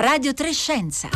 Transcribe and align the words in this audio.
Radio 0.00 0.32
Trescenza. 0.32 1.08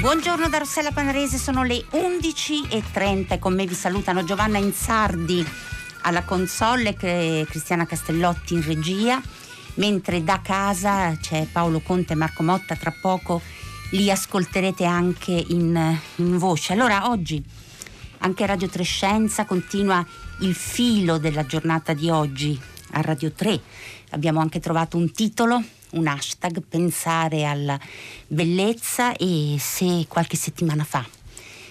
Buongiorno 0.00 0.48
da 0.48 0.56
Rossella 0.56 0.90
Panarese, 0.90 1.36
sono 1.36 1.62
le 1.64 1.84
11.30 1.92 3.32
e 3.32 3.38
con 3.38 3.54
me 3.54 3.66
vi 3.66 3.74
salutano 3.74 4.24
Giovanna 4.24 4.56
Insardi 4.56 5.46
alla 6.00 6.22
console 6.22 6.96
e 6.98 7.46
Cristiana 7.46 7.84
Castellotti 7.84 8.54
in 8.54 8.64
regia 8.64 9.20
mentre 9.74 10.22
da 10.24 10.40
casa 10.42 11.16
c'è 11.20 11.46
Paolo 11.50 11.80
Conte 11.80 12.12
e 12.12 12.16
Marco 12.16 12.42
Motta, 12.42 12.76
tra 12.76 12.94
poco 13.00 13.40
li 13.90 14.10
ascolterete 14.10 14.84
anche 14.84 15.32
in, 15.48 15.98
in 16.16 16.38
voce. 16.38 16.72
Allora 16.72 17.08
oggi 17.10 17.42
anche 18.18 18.46
Radio 18.46 18.68
Trescenza 18.68 19.44
continua 19.44 20.04
il 20.40 20.54
filo 20.54 21.18
della 21.18 21.46
giornata 21.46 21.92
di 21.92 22.10
oggi 22.10 22.60
a 22.92 23.00
Radio 23.00 23.32
3. 23.32 23.60
Abbiamo 24.10 24.40
anche 24.40 24.60
trovato 24.60 24.96
un 24.96 25.10
titolo, 25.12 25.62
un 25.92 26.06
hashtag, 26.06 26.62
pensare 26.68 27.44
alla 27.44 27.78
bellezza 28.26 29.14
e 29.16 29.56
se 29.58 30.06
qualche 30.08 30.36
settimana 30.36 30.84
fa 30.84 31.19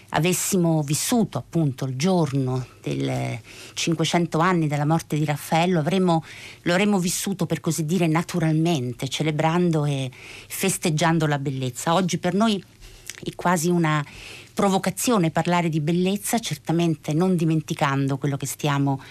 avessimo 0.09 0.81
vissuto 0.81 1.37
appunto 1.37 1.85
il 1.85 1.95
giorno 1.95 2.65
del 2.81 3.39
500 3.73 4.39
anni 4.39 4.67
della 4.67 4.85
morte 4.85 5.17
di 5.17 5.25
Raffaello, 5.25 5.79
avremmo, 5.79 6.23
lo 6.63 6.73
avremmo 6.73 6.99
vissuto 6.99 7.45
per 7.45 7.59
così 7.59 7.85
dire 7.85 8.07
naturalmente, 8.07 9.07
celebrando 9.07 9.85
e 9.85 10.09
festeggiando 10.47 11.25
la 11.27 11.39
bellezza. 11.39 11.93
Oggi 11.93 12.17
per 12.17 12.33
noi 12.33 12.63
è 13.23 13.35
quasi 13.35 13.69
una 13.69 14.03
provocazione 14.53 15.31
parlare 15.31 15.69
di 15.69 15.79
bellezza, 15.79 16.39
certamente 16.39 17.13
non 17.13 17.35
dimenticando 17.35 18.17
quello 18.17 18.37
che 18.37 18.45
stiamo 18.45 19.01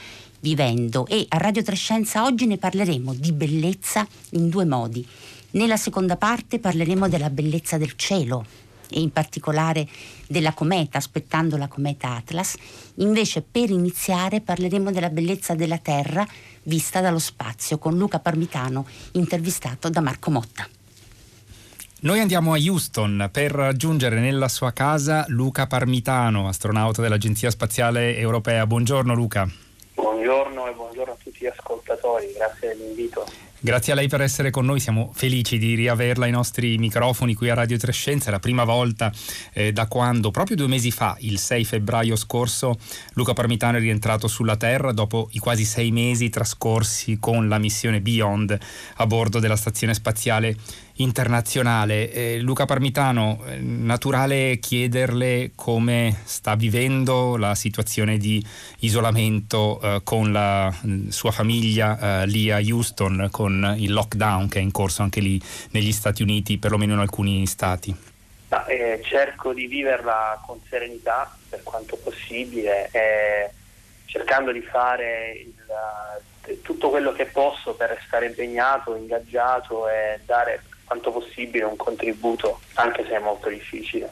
vivendo 0.40 1.06
e 1.06 1.26
a 1.28 1.36
Radio 1.38 1.62
Trescenza 1.62 2.24
oggi 2.24 2.46
ne 2.46 2.58
parleremo 2.58 3.14
di 3.14 3.32
bellezza 3.32 4.06
in 4.30 4.48
due 4.48 4.64
modi. 4.64 5.06
Nella 5.52 5.76
seconda 5.76 6.16
parte 6.16 6.58
parleremo 6.58 7.08
della 7.08 7.30
bellezza 7.30 7.78
del 7.78 7.94
cielo, 7.96 8.44
e 8.90 9.00
in 9.00 9.10
particolare 9.12 9.86
della 10.26 10.52
cometa, 10.52 10.98
aspettando 10.98 11.56
la 11.56 11.68
cometa 11.68 12.14
Atlas. 12.14 12.56
Invece 12.96 13.42
per 13.42 13.70
iniziare 13.70 14.40
parleremo 14.40 14.90
della 14.90 15.10
bellezza 15.10 15.54
della 15.54 15.78
Terra 15.78 16.26
vista 16.62 17.00
dallo 17.00 17.18
spazio 17.18 17.78
con 17.78 17.96
Luca 17.96 18.18
Parmitano, 18.18 18.86
intervistato 19.12 19.88
da 19.88 20.00
Marco 20.00 20.30
Motta. 20.30 20.68
Noi 22.00 22.20
andiamo 22.20 22.52
a 22.52 22.58
Houston 22.58 23.28
per 23.32 23.50
raggiungere 23.50 24.20
nella 24.20 24.46
sua 24.46 24.72
casa 24.72 25.24
Luca 25.28 25.66
Parmitano, 25.66 26.46
astronauta 26.46 27.02
dell'Agenzia 27.02 27.50
Spaziale 27.50 28.16
Europea. 28.16 28.66
Buongiorno 28.68 29.14
Luca. 29.14 29.50
Buongiorno 29.94 30.68
e 30.68 30.72
buongiorno 30.74 31.12
a 31.12 31.16
tutti 31.20 31.38
gli 31.40 31.46
ascoltatori, 31.46 32.32
grazie 32.36 32.68
dell'invito. 32.68 33.26
Grazie 33.60 33.92
a 33.92 33.96
lei 33.96 34.06
per 34.06 34.20
essere 34.20 34.50
con 34.50 34.64
noi, 34.64 34.78
siamo 34.78 35.10
felici 35.12 35.58
di 35.58 35.74
riaverla 35.74 36.26
ai 36.26 36.30
nostri 36.30 36.78
microfoni 36.78 37.34
qui 37.34 37.50
a 37.50 37.54
Radio 37.54 37.76
Trescenza. 37.76 38.28
È 38.28 38.30
la 38.30 38.38
prima 38.38 38.62
volta 38.62 39.12
eh, 39.52 39.72
da 39.72 39.88
quando, 39.88 40.30
proprio 40.30 40.54
due 40.54 40.68
mesi 40.68 40.92
fa, 40.92 41.16
il 41.22 41.40
6 41.40 41.64
febbraio 41.64 42.14
scorso, 42.14 42.78
Luca 43.14 43.32
Parmitano 43.32 43.78
è 43.78 43.80
rientrato 43.80 44.28
sulla 44.28 44.56
Terra 44.56 44.92
dopo 44.92 45.28
i 45.32 45.40
quasi 45.40 45.64
sei 45.64 45.90
mesi 45.90 46.28
trascorsi 46.28 47.18
con 47.18 47.48
la 47.48 47.58
missione 47.58 48.00
Beyond 48.00 48.56
a 48.94 49.06
bordo 49.06 49.40
della 49.40 49.56
Stazione 49.56 49.92
Spaziale 49.92 50.54
internazionale. 50.98 52.10
Eh, 52.10 52.38
Luca 52.38 52.64
Parmitano, 52.64 53.42
eh, 53.46 53.58
naturale 53.58 54.58
chiederle 54.58 55.52
come 55.54 56.16
sta 56.24 56.54
vivendo 56.54 57.36
la 57.36 57.54
situazione 57.54 58.18
di 58.18 58.44
isolamento 58.80 59.80
eh, 59.80 60.00
con 60.04 60.32
la 60.32 60.70
mh, 60.70 61.08
sua 61.08 61.30
famiglia 61.30 62.22
eh, 62.22 62.26
lì 62.26 62.50
a 62.50 62.58
Houston, 62.58 63.28
con 63.30 63.74
il 63.76 63.92
lockdown 63.92 64.48
che 64.48 64.58
è 64.58 64.62
in 64.62 64.72
corso 64.72 65.02
anche 65.02 65.20
lì 65.20 65.40
negli 65.70 65.92
Stati 65.92 66.22
Uniti, 66.22 66.58
perlomeno 66.58 66.94
in 66.94 67.00
alcuni 67.00 67.46
stati. 67.46 67.94
Ma, 68.48 68.64
eh, 68.66 69.00
cerco 69.04 69.52
di 69.52 69.66
viverla 69.66 70.42
con 70.46 70.58
serenità 70.68 71.36
per 71.48 71.62
quanto 71.62 71.96
possibile, 71.96 72.90
cercando 74.06 74.52
di 74.52 74.62
fare 74.62 75.32
il, 75.44 76.58
tutto 76.62 76.88
quello 76.88 77.12
che 77.12 77.26
posso 77.26 77.74
per 77.74 77.90
restare 77.90 78.26
impegnato, 78.26 78.96
ingaggiato 78.96 79.86
e 79.88 80.20
dare 80.24 80.62
quanto 80.88 81.12
possibile 81.12 81.64
un 81.64 81.76
contributo, 81.76 82.58
anche 82.74 83.04
se 83.04 83.14
è 83.14 83.20
molto 83.20 83.48
difficile. 83.48 84.10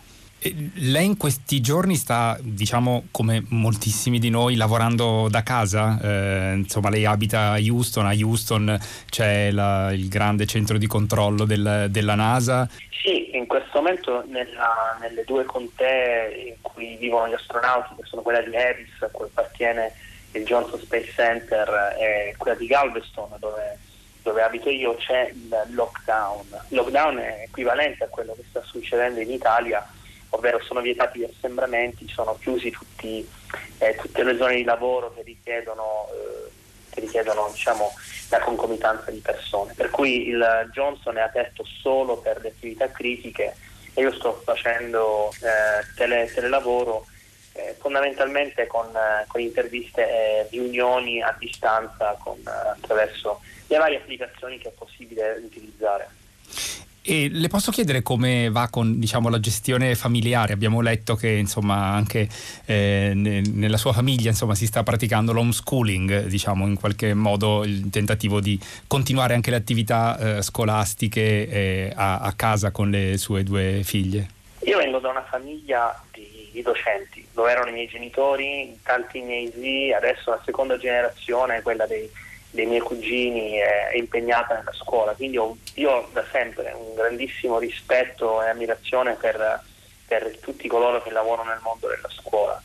Lei 0.74 1.06
in 1.06 1.16
questi 1.16 1.60
giorni 1.60 1.96
sta, 1.96 2.38
diciamo, 2.40 3.06
come 3.10 3.42
moltissimi 3.48 4.20
di 4.20 4.30
noi, 4.30 4.54
lavorando 4.54 5.28
da 5.28 5.42
casa. 5.42 5.98
Eh, 6.00 6.52
insomma, 6.56 6.90
lei 6.90 7.04
abita 7.04 7.52
a 7.52 7.58
Houston, 7.58 8.06
a 8.06 8.12
Houston 8.12 8.78
c'è 9.08 9.50
la, 9.50 9.92
il 9.92 10.08
grande 10.08 10.46
centro 10.46 10.78
di 10.78 10.86
controllo 10.86 11.46
del, 11.46 11.88
della 11.90 12.14
NASA. 12.14 12.68
Sì, 12.90 13.34
in 13.34 13.46
questo 13.46 13.80
momento 13.80 14.24
nella, 14.28 14.96
nelle 15.00 15.24
due 15.24 15.44
contee 15.46 16.48
in 16.48 16.54
cui 16.60 16.96
vivono 16.96 17.28
gli 17.28 17.34
astronauti, 17.34 17.94
che 17.96 18.02
sono 18.04 18.22
quella 18.22 18.42
di 18.42 18.54
Harris, 18.54 18.92
a 19.00 19.08
cui 19.10 19.24
appartiene 19.24 19.92
il 20.32 20.44
Johnson 20.44 20.78
Space 20.78 21.12
Center, 21.12 21.96
e 21.98 22.34
quella 22.36 22.56
di 22.56 22.66
Galveston, 22.66 23.30
dove 23.40 23.78
dove 24.26 24.42
abito 24.42 24.68
io 24.68 24.96
c'è 24.96 25.30
il 25.32 25.66
lockdown. 25.68 26.46
Il 26.70 26.76
lockdown 26.76 27.18
è 27.18 27.42
equivalente 27.44 28.02
a 28.02 28.08
quello 28.08 28.34
che 28.34 28.42
sta 28.48 28.60
succedendo 28.64 29.20
in 29.20 29.30
Italia, 29.30 29.86
ovvero 30.30 30.60
sono 30.64 30.80
vietati 30.80 31.20
gli 31.20 31.24
assembramenti, 31.32 32.08
sono 32.08 32.36
chiusi 32.36 32.70
tutti, 32.70 33.24
eh, 33.78 33.94
tutte 33.94 34.24
le 34.24 34.36
zone 34.36 34.56
di 34.56 34.64
lavoro 34.64 35.14
che 35.14 35.22
richiedono, 35.22 36.08
eh, 36.10 36.50
che 36.90 37.00
richiedono 37.02 37.48
diciamo, 37.52 37.92
la 38.30 38.40
concomitanza 38.40 39.12
di 39.12 39.20
persone. 39.20 39.74
Per 39.74 39.90
cui 39.90 40.26
il 40.26 40.68
Johnson 40.72 41.18
è 41.18 41.22
aperto 41.22 41.64
solo 41.64 42.16
per 42.16 42.40
le 42.40 42.48
attività 42.48 42.90
critiche 42.90 43.54
e 43.94 44.02
io 44.02 44.12
sto 44.12 44.42
facendo 44.44 45.30
eh, 45.34 45.86
tele, 45.94 46.28
telelavoro 46.34 47.06
eh, 47.52 47.76
fondamentalmente 47.78 48.66
con, 48.66 48.88
eh, 48.88 49.24
con 49.28 49.40
interviste 49.40 50.02
e 50.02 50.48
riunioni 50.50 51.22
a 51.22 51.34
distanza 51.38 52.16
con, 52.18 52.38
eh, 52.38 52.50
attraverso 52.50 53.40
le 53.66 53.76
varie 53.76 53.98
applicazioni 53.98 54.58
che 54.58 54.68
è 54.68 54.72
possibile 54.72 55.40
utilizzare. 55.44 56.08
E 57.08 57.28
le 57.30 57.46
posso 57.46 57.70
chiedere 57.70 58.02
come 58.02 58.50
va 58.50 58.66
con 58.68 58.98
diciamo, 58.98 59.28
la 59.28 59.38
gestione 59.38 59.94
familiare? 59.94 60.52
Abbiamo 60.52 60.80
letto 60.80 61.14
che 61.14 61.28
insomma, 61.28 61.92
anche 61.92 62.28
eh, 62.64 63.12
ne, 63.14 63.42
nella 63.42 63.76
sua 63.76 63.92
famiglia 63.92 64.30
insomma, 64.30 64.56
si 64.56 64.66
sta 64.66 64.82
praticando 64.82 65.32
l'homeschooling, 65.32 66.24
diciamo, 66.24 66.66
in 66.66 66.74
qualche 66.74 67.14
modo 67.14 67.62
il 67.62 67.90
tentativo 67.90 68.40
di 68.40 68.58
continuare 68.88 69.34
anche 69.34 69.50
le 69.50 69.56
attività 69.56 70.18
eh, 70.38 70.42
scolastiche 70.42 71.48
eh, 71.48 71.92
a, 71.94 72.18
a, 72.18 72.32
casa 72.32 72.72
con 72.72 72.90
le 72.90 73.16
sue 73.18 73.44
due 73.44 73.82
figlie. 73.84 74.26
Io 74.64 74.78
vengo 74.78 74.98
da 74.98 75.10
una 75.10 75.22
famiglia 75.30 76.02
di, 76.10 76.48
di 76.50 76.62
docenti, 76.62 77.24
dove 77.32 77.52
erano 77.52 77.68
i 77.68 77.72
miei 77.72 77.86
genitori, 77.86 78.80
tanti 78.82 79.20
miei 79.20 79.52
zii, 79.54 79.92
adesso 79.92 80.30
la 80.30 80.42
seconda 80.44 80.76
generazione, 80.76 81.62
quella 81.62 81.86
dei 81.86 82.10
dei 82.56 82.66
miei 82.66 82.80
cugini 82.80 83.52
è, 83.58 83.90
impegnata 83.94 84.54
nella 84.54 84.72
scuola, 84.72 85.12
quindi 85.12 85.36
ho, 85.36 85.56
io 85.74 85.90
ho 85.90 86.08
da 86.12 86.24
sempre 86.32 86.72
un 86.72 86.94
grandissimo 86.94 87.58
rispetto 87.58 88.42
e 88.42 88.48
ammirazione 88.48 89.14
per, 89.14 89.62
per 90.08 90.38
tutti 90.38 90.66
coloro 90.66 91.00
che 91.02 91.10
lavorano 91.10 91.50
nel 91.50 91.60
mondo 91.62 91.86
della 91.86 92.08
scuola. 92.08 92.60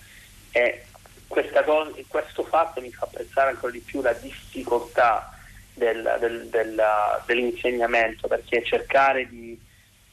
E 0.52 0.86
cosa, 1.28 1.92
questo 2.08 2.44
fatto 2.44 2.82
mi 2.82 2.92
fa 2.92 3.06
apprezzare 3.06 3.52
ancora 3.52 3.72
di 3.72 3.80
più 3.80 4.02
la 4.02 4.14
difficoltà 4.14 5.32
del, 5.74 6.18
del, 6.20 6.48
del, 6.48 6.84
dell'insegnamento 7.26 8.28
perché 8.28 8.64
cercare 8.64 9.28
di 9.28 9.60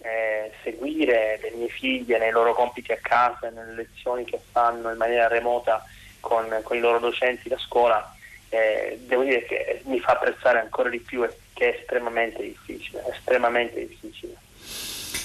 eh, 0.01 0.53
seguire 0.63 1.39
le 1.43 1.51
mie 1.57 1.69
figlie 1.69 2.19
nei 2.19 2.31
loro 2.31 2.55
compiti 2.55 2.93
a 2.93 2.99
casa, 3.01 3.49
nelle 3.51 3.75
lezioni 3.75 4.25
che 4.25 4.41
fanno 4.53 4.91
in 4.91 4.97
maniera 4.97 5.29
remota 5.29 5.85
con, 6.21 6.61
con 6.63 6.77
i 6.77 6.81
loro 6.81 6.99
docenti 6.99 7.49
da 7.49 7.59
scuola 7.59 8.17
eh, 8.51 8.99
devo 9.07 9.23
dire 9.23 9.45
che 9.45 9.83
mi 9.85 10.01
fa 10.01 10.13
apprezzare 10.13 10.61
ancora 10.61 10.89
di 10.89 11.01
più 11.01 11.27
che 11.53 11.75
è 11.75 11.79
estremamente 11.81 12.43
difficile, 12.43 13.03
estremamente 13.11 13.87
difficile. 13.87 14.37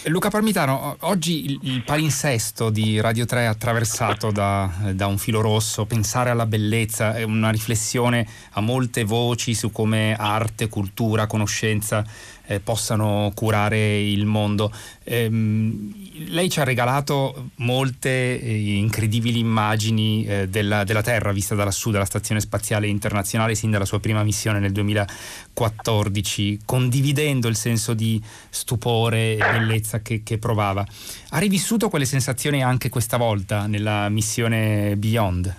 Luca 0.08 0.30
Parmitano, 0.30 0.98
oggi 1.02 1.58
il, 1.62 1.82
palinsesto 1.84 2.70
di 2.70 3.00
Radio 3.00 3.26
3 3.26 3.42
è 3.42 3.46
attraversato 3.46 4.32
da, 4.32 4.70
da, 4.92 5.08
un 5.08 5.18
filo 5.18 5.40
rosso, 5.40 5.86
pensare 5.86 6.30
alla 6.30 6.46
bellezza, 6.46 7.16
è 7.16 7.24
una 7.24 7.50
riflessione 7.50 8.28
a 8.52 8.60
molte 8.60 9.06
voci 9.06 9.54
su 9.54 9.72
come 9.72 10.14
arte, 10.18 10.68
cultura, 10.68 11.26
conoscenza 11.26 12.04
eh, 12.48 12.60
possano 12.60 13.32
curare 13.34 14.02
il 14.02 14.26
mondo. 14.26 14.74
Ehm, 15.06 16.03
lei 16.28 16.50
ci 16.50 16.60
ha 16.60 16.64
regalato 16.64 17.50
molte 17.58 18.10
eh, 18.40 18.76
incredibili 18.78 19.40
immagini 19.40 20.26
eh, 20.26 20.48
della, 20.48 20.84
della, 20.84 21.02
Terra 21.02 21.32
vista 21.32 21.56
da 21.56 21.64
lassù, 21.64 21.90
dalla 21.92 22.06
Stazione 22.06 22.40
Spaziale 22.40 22.88
Internazionale, 22.88 23.56
sin 23.56 23.72
dalla 23.72 23.86
sua 23.86 24.00
prima 24.00 24.24
missione 24.24 24.60
nel 24.60 24.72
2014, 24.72 26.60
condividendo 26.66 27.48
il 27.48 27.56
senso 27.56 27.94
di 27.94 28.22
stupore 28.50 29.34
e 29.34 29.38
bellezza 29.38 30.02
che, 30.02 30.22
che 30.24 30.38
provava. 30.38 30.86
Ha 31.30 31.40
rivissuto 31.40 31.90
quelle 31.90 32.06
sensazioni 32.06 32.64
anche 32.64 32.90
questa 32.90 33.18
volta 33.18 33.66
nella 33.66 34.08
missione 34.10 34.96
Beyond? 34.96 35.56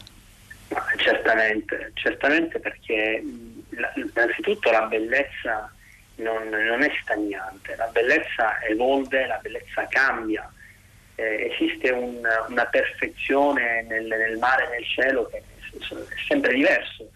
Certamente, 0.96 1.90
certamente 1.94 2.60
perché 2.60 3.22
innanzitutto 3.96 4.70
la 4.70 4.82
bellezza 4.82 5.73
non, 6.16 6.48
non 6.48 6.82
è 6.82 6.90
stagnante, 7.02 7.74
la 7.76 7.86
bellezza 7.86 8.60
evolve, 8.62 9.26
la 9.26 9.38
bellezza 9.42 9.86
cambia, 9.88 10.50
eh, 11.16 11.50
esiste 11.52 11.90
un, 11.90 12.20
una 12.48 12.64
perfezione 12.66 13.82
nel, 13.82 14.06
nel, 14.06 14.38
mare 14.38 14.66
e 14.66 14.70
nel 14.70 14.84
cielo 14.84 15.26
che 15.26 15.38
è 15.38 15.42
sempre 16.28 16.54
diverso, 16.54 17.10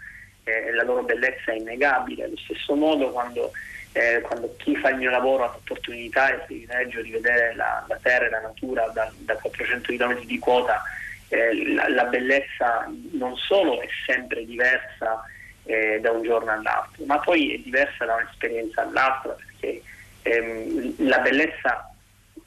eh, 0.45 0.73
la 0.73 0.83
loro 0.83 1.03
bellezza 1.03 1.53
è 1.53 1.57
innegabile, 1.57 2.25
allo 2.25 2.37
stesso 2.39 2.75
modo 2.75 3.11
quando, 3.11 3.53
eh, 3.93 4.21
quando, 4.23 4.55
chi 4.57 4.75
fa 4.77 4.91
il 4.91 4.97
mio 4.97 5.11
lavoro 5.11 5.45
ha 5.45 5.53
l'opportunità 5.53 6.31
e 6.31 6.35
il 6.35 6.43
privilegio 6.47 7.03
di 7.03 7.11
vedere 7.11 7.55
la, 7.55 7.85
la 7.87 7.99
terra 8.03 8.27
e 8.27 8.31
la 8.31 8.41
natura 8.41 8.87
da, 8.89 9.11
da 9.19 9.37
400 9.37 9.93
km 9.93 10.25
di 10.25 10.39
quota, 10.39 10.83
eh, 11.29 11.75
la, 11.75 11.89
la 11.89 12.05
bellezza 12.05 12.91
non 13.13 13.37
solo 13.37 13.81
è 13.81 13.89
sempre 14.07 14.45
diversa, 14.45 15.25
eh, 15.69 16.01
da 16.01 16.13
un 16.13 16.23
giorno 16.23 16.51
all'altro, 16.51 17.05
ma 17.05 17.19
poi 17.19 17.53
è 17.53 17.59
diversa 17.59 18.07
da 18.07 18.15
un'esperienza 18.15 18.81
all'altra 18.81 19.33
perché 19.33 19.83
ehm, 20.23 20.95
la 21.07 21.19
bellezza, 21.19 21.95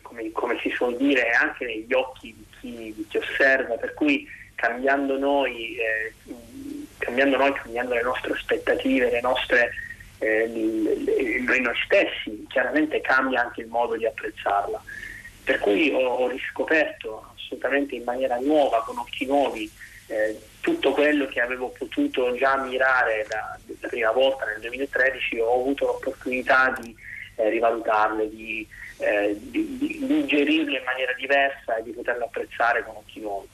come, 0.02 0.32
come, 0.32 0.58
si 0.60 0.72
suol 0.72 0.98
dire, 0.98 1.28
è 1.28 1.34
anche 1.34 1.66
negli 1.66 1.94
occhi 1.94 2.34
di 2.36 2.46
chi, 2.60 2.94
di 2.96 3.06
chi 3.08 3.18
osserva, 3.18 3.76
per 3.76 3.94
cui 3.94 4.28
cambiando 4.56 5.20
noi, 5.20 5.76
eh, 5.78 6.14
cambiando 6.98 7.38
noi, 7.38 7.54
cambiando 7.54 7.94
le 7.94 8.02
nostre 8.02 8.34
aspettative, 8.34 9.12
le 9.12 9.22
nostre, 9.22 9.70
eh, 10.18 10.48
noi, 11.46 11.62
stessi, 11.86 12.48
chiaramente 12.50 13.02
cambia 13.02 13.42
anche 13.42 13.62
il 13.62 13.68
modo 13.68 13.96
di 13.96 14.08
apprezzarla. 14.08 14.82
Per 15.44 15.60
cui 15.60 15.92
ho, 15.92 16.08
ho 16.08 16.28
riscoperto 16.28 17.34
assolutamente 17.36 17.94
in 17.94 18.04
maniera 18.04 18.40
nuova, 18.40 18.84
con 18.84 18.98
occhi 18.98 19.28
nuovi, 19.28 19.70
eh, 20.08 20.40
tutto 20.62 20.92
quello 20.92 21.26
che 21.26 21.42
avevo 21.42 21.70
potuto 21.70 22.36
già 22.38 22.54
ammirare 22.54 23.26
la, 23.30 23.58
la, 23.80 23.88
prima 23.88 24.12
volta 24.12 24.46
nel 24.46 24.62
2013 24.62 25.40
ho 25.40 25.60
avuto 25.62 25.86
l'opportunità 25.88 26.74
di 26.80 26.96
eh, 27.36 27.50
rivalutarle, 27.50 28.30
di, 28.30 28.66
eh, 29.00 29.36
di, 29.40 29.78
di 29.78 30.06
digerirle 30.06 30.78
in 30.78 30.84
maniera 30.86 31.14
diversa 31.14 31.76
e 31.76 31.84
di 31.84 31.92
poterle 31.92 32.24
apprezzare 32.26 32.84
con 32.84 32.96
occhi 32.96 33.20
nuovi. 33.20 33.48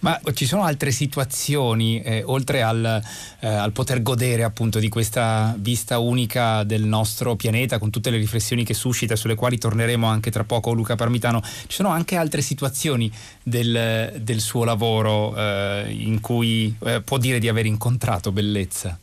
Ma 0.00 0.20
ci 0.34 0.46
sono 0.46 0.64
altre 0.64 0.90
situazioni, 0.90 2.00
eh, 2.02 2.22
oltre 2.24 2.62
al, 2.62 3.02
eh, 3.40 3.46
al, 3.46 3.72
poter 3.72 4.02
godere 4.02 4.44
appunto 4.44 4.78
di 4.78 4.88
questa 4.88 5.54
vista 5.58 5.98
unica 5.98 6.62
del 6.64 6.84
nostro 6.84 7.34
pianeta, 7.34 7.78
con 7.78 7.90
tutte 7.90 8.10
le 8.10 8.18
riflessioni 8.18 8.64
che 8.64 8.74
suscita, 8.74 9.16
sulle 9.16 9.34
quali 9.34 9.58
torneremo 9.58 10.06
anche 10.06 10.30
tra 10.30 10.44
poco, 10.44 10.72
Luca 10.72 10.94
Parmitano, 10.94 11.42
ci 11.42 11.74
sono 11.76 11.88
anche 11.88 12.16
altre 12.16 12.40
situazioni 12.40 13.10
del, 13.42 14.14
del 14.20 14.40
suo 14.40 14.64
lavoro 14.64 15.36
eh, 15.36 15.86
in 15.88 16.20
cui 16.20 16.74
eh, 16.84 17.00
può 17.02 17.18
dire 17.18 17.38
di 17.38 17.48
aver 17.48 17.66
incontrato 17.66 18.32
bellezza? 18.32 18.98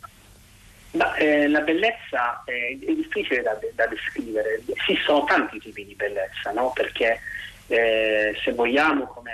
Ma, 0.92 1.16
eh, 1.16 1.48
la 1.48 1.62
bellezza 1.62 2.44
è, 2.46 2.78
è 2.80 2.94
difficile 2.94 3.42
da, 3.42 3.58
da, 3.74 3.88
descrivere, 3.88 4.62
sono 5.04 5.24
tanti 5.24 5.60
tipi 5.60 5.86
di 5.86 5.96
bellezza, 5.96 6.52
no? 6.52 6.72
perché 6.74 7.20
eh, 7.68 8.36
se 8.44 8.52
vogliamo 8.52 9.08
come 9.08 9.32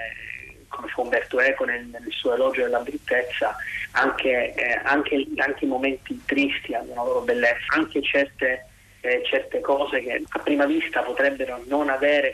fa 0.70 1.02
Umberto 1.02 1.40
Eco 1.40 1.66
nel, 1.66 1.86
nel 1.86 2.06
suo 2.10 2.34
elogio 2.34 2.64
della 2.64 2.80
bruttezza, 2.80 3.56
anche, 3.92 4.54
eh, 4.54 4.80
anche, 4.84 5.26
anche, 5.38 5.66
i 5.66 5.68
momenti 5.68 6.22
tristi 6.26 6.74
hanno 6.74 6.92
una 6.92 7.04
loro 7.04 7.22
bellezza, 7.22 7.76
anche 7.76 8.02
certe, 8.02 8.66
eh, 9.02 9.22
certe 9.26 9.60
cose 9.60 10.02
che 10.02 10.24
a 10.28 10.40
prima 10.40 10.66
vista 10.66 11.02
potrebbero 11.02 11.62
non, 11.68 11.86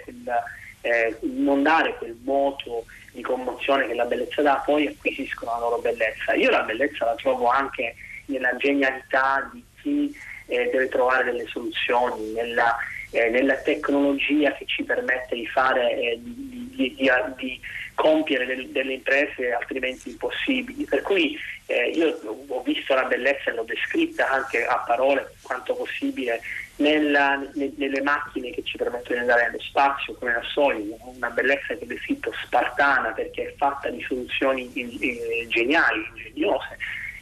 quella, 0.04 0.44
eh, 0.82 1.18
non 1.22 1.64
dare 1.64 1.96
quel 1.96 2.18
moto 2.24 2.86
di 3.12 3.22
commozione 3.22 3.88
che 3.88 3.94
la 3.94 4.06
bellezza 4.06 4.42
dà, 4.42 4.62
poi 4.66 4.88
acquisiscono 4.88 5.52
la 5.52 5.60
loro 5.60 5.78
bellezza. 5.78 6.34
Io 6.34 6.50
la 6.50 6.64
bellezza 6.64 7.06
la 7.06 7.16
trovo 7.16 7.48
anche 7.48 7.96
nella 8.26 8.56
genialità 8.58 9.50
di 9.54 9.64
chi 9.82 10.16
eh, 10.48 10.70
deve 10.72 10.90
trovare 10.90 11.24
delle 11.24 11.46
soluzioni, 11.48 12.34
nella, 12.34 12.76
eh, 13.12 13.30
nella, 13.30 13.56
tecnologia 13.56 14.52
che 14.54 14.66
ci 14.66 14.84
permette 14.84 15.36
di 15.36 15.48
fare, 15.48 15.98
eh, 15.98 16.20
di, 16.22 16.72
di, 16.76 16.96
di, 16.96 17.10
di 17.38 17.62
compiere 17.96 18.46
delle, 18.46 18.72
delle 18.72 18.94
imprese 18.94 19.52
altrimenti 19.52 20.10
impossibili. 20.10 20.86
Per 20.86 21.02
cui 21.02 21.38
eh, 21.66 21.90
io 21.90 22.20
ho 22.48 22.62
visto 22.62 22.94
la 22.94 23.06
bellezza 23.06 23.50
e 23.50 23.54
l'ho 23.54 23.64
descritta 23.64 24.30
anche 24.30 24.66
a 24.66 24.78
parole 24.86 25.34
quanto 25.42 25.74
possibile 25.74 26.40
nella, 26.78 27.38
ne, 27.54 27.72
nelle 27.78 28.02
macchine 28.02 28.52
che 28.52 28.64
ci 28.64 28.78
permettono 28.78 29.16
di 29.16 29.22
andare 29.22 29.46
nello 29.46 29.60
spazio 29.60 30.14
come 30.16 30.34
la 30.34 30.44
Soyuz, 30.44 30.96
una 31.04 31.30
bellezza 31.30 31.74
che 31.74 31.84
ho 31.84 31.88
descritto 31.88 32.32
spartana 32.44 33.10
perché 33.12 33.48
è 33.48 33.56
fatta 33.58 33.90
di 33.90 34.04
soluzioni 34.04 34.70
in, 34.74 34.98
in, 35.00 35.50
geniali, 35.50 36.06
ingegnose 36.14 36.78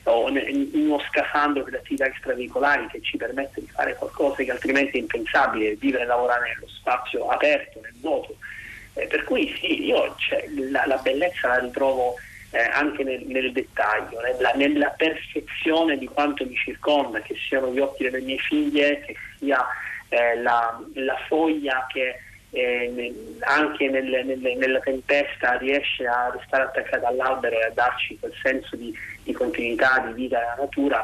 o 0.05 0.27
in 0.27 0.69
uno 0.73 0.99
scafandro 1.07 1.63
per 1.63 1.75
attività 1.75 2.05
extraveicolari 2.05 2.87
che 2.87 3.01
ci 3.01 3.15
permette 3.15 3.61
di 3.61 3.67
fare 3.67 3.95
qualcosa 3.95 4.43
che 4.43 4.51
altrimenti 4.51 4.97
è 4.97 4.99
impensabile, 4.99 5.75
vivere 5.75 6.03
e 6.03 6.07
lavorare 6.07 6.53
nello 6.53 6.67
spazio 6.67 7.27
aperto, 7.29 7.79
nel 7.81 7.93
vuoto. 8.01 8.35
Eh, 8.95 9.07
per 9.07 9.23
cui 9.23 9.53
sì, 9.59 9.85
io 9.85 10.15
cioè, 10.17 10.45
la, 10.69 10.83
la, 10.85 10.97
bellezza 10.97 11.47
la 11.47 11.59
ritrovo 11.59 12.15
eh, 12.51 12.59
anche 12.59 13.03
nel, 13.03 13.23
nel 13.25 13.51
dettaglio, 13.51 14.21
nella, 14.21 14.51
nella, 14.51 14.89
perfezione 14.89 15.97
di 15.97 16.05
quanto 16.05 16.45
mi 16.45 16.55
circonda, 16.55 17.19
che 17.21 17.35
siano 17.47 17.71
gli 17.71 17.79
occhi 17.79 18.03
delle 18.03 18.21
mie 18.21 18.37
figlie, 18.37 19.01
che 19.01 19.15
sia 19.39 19.65
eh, 20.09 20.37
la, 20.37 20.79
la, 20.93 21.17
foglia 21.27 21.87
che 21.91 22.19
eh, 22.51 23.13
anche 23.39 23.89
nelle, 23.89 24.23
nelle, 24.23 24.55
nella 24.55 24.79
tempesta 24.79 25.57
riesce 25.57 26.05
a 26.05 26.29
restare 26.31 26.63
attaccata 26.63 27.07
all'albero 27.07 27.57
e 27.59 27.63
a 27.63 27.71
darci 27.71 28.19
quel 28.19 28.33
senso 28.43 28.75
di, 28.75 28.95
di 29.23 29.33
continuità, 29.33 30.03
di 30.05 30.13
vita 30.13 30.37
nella 30.37 30.55
natura 30.59 31.03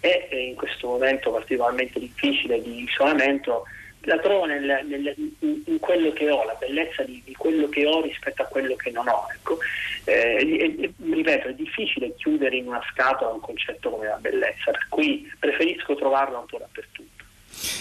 e 0.00 0.28
in 0.48 0.56
questo 0.56 0.88
momento 0.88 1.30
particolarmente 1.30 2.00
difficile 2.00 2.60
di 2.60 2.82
isolamento 2.82 3.64
la 4.02 4.18
trovo 4.18 4.46
nel, 4.46 4.80
nel, 4.84 5.14
in 5.40 5.78
quello 5.78 6.12
che 6.12 6.30
ho, 6.30 6.44
la 6.44 6.56
bellezza 6.58 7.02
di, 7.02 7.22
di, 7.24 7.34
quello 7.34 7.68
che 7.68 7.86
ho 7.86 8.00
rispetto 8.02 8.42
a 8.42 8.46
quello 8.46 8.74
che 8.76 8.90
non 8.90 9.08
ho. 9.08 9.26
Ecco. 9.32 9.58
Eh, 10.04 10.80
e, 10.80 10.92
ripeto, 10.98 11.48
è 11.48 11.54
difficile 11.54 12.14
chiudere 12.16 12.56
in 12.56 12.66
una 12.66 12.82
scatola 12.90 13.32
un 13.32 13.40
concetto 13.40 13.90
come 13.90 14.06
la 14.06 14.16
bellezza, 14.16 14.70
per 14.70 14.86
cui 14.88 15.30
preferisco 15.38 15.94
trovarlo 15.94 16.40
un 16.40 16.46
po' 16.46 16.58
dappertutto. 16.58 17.01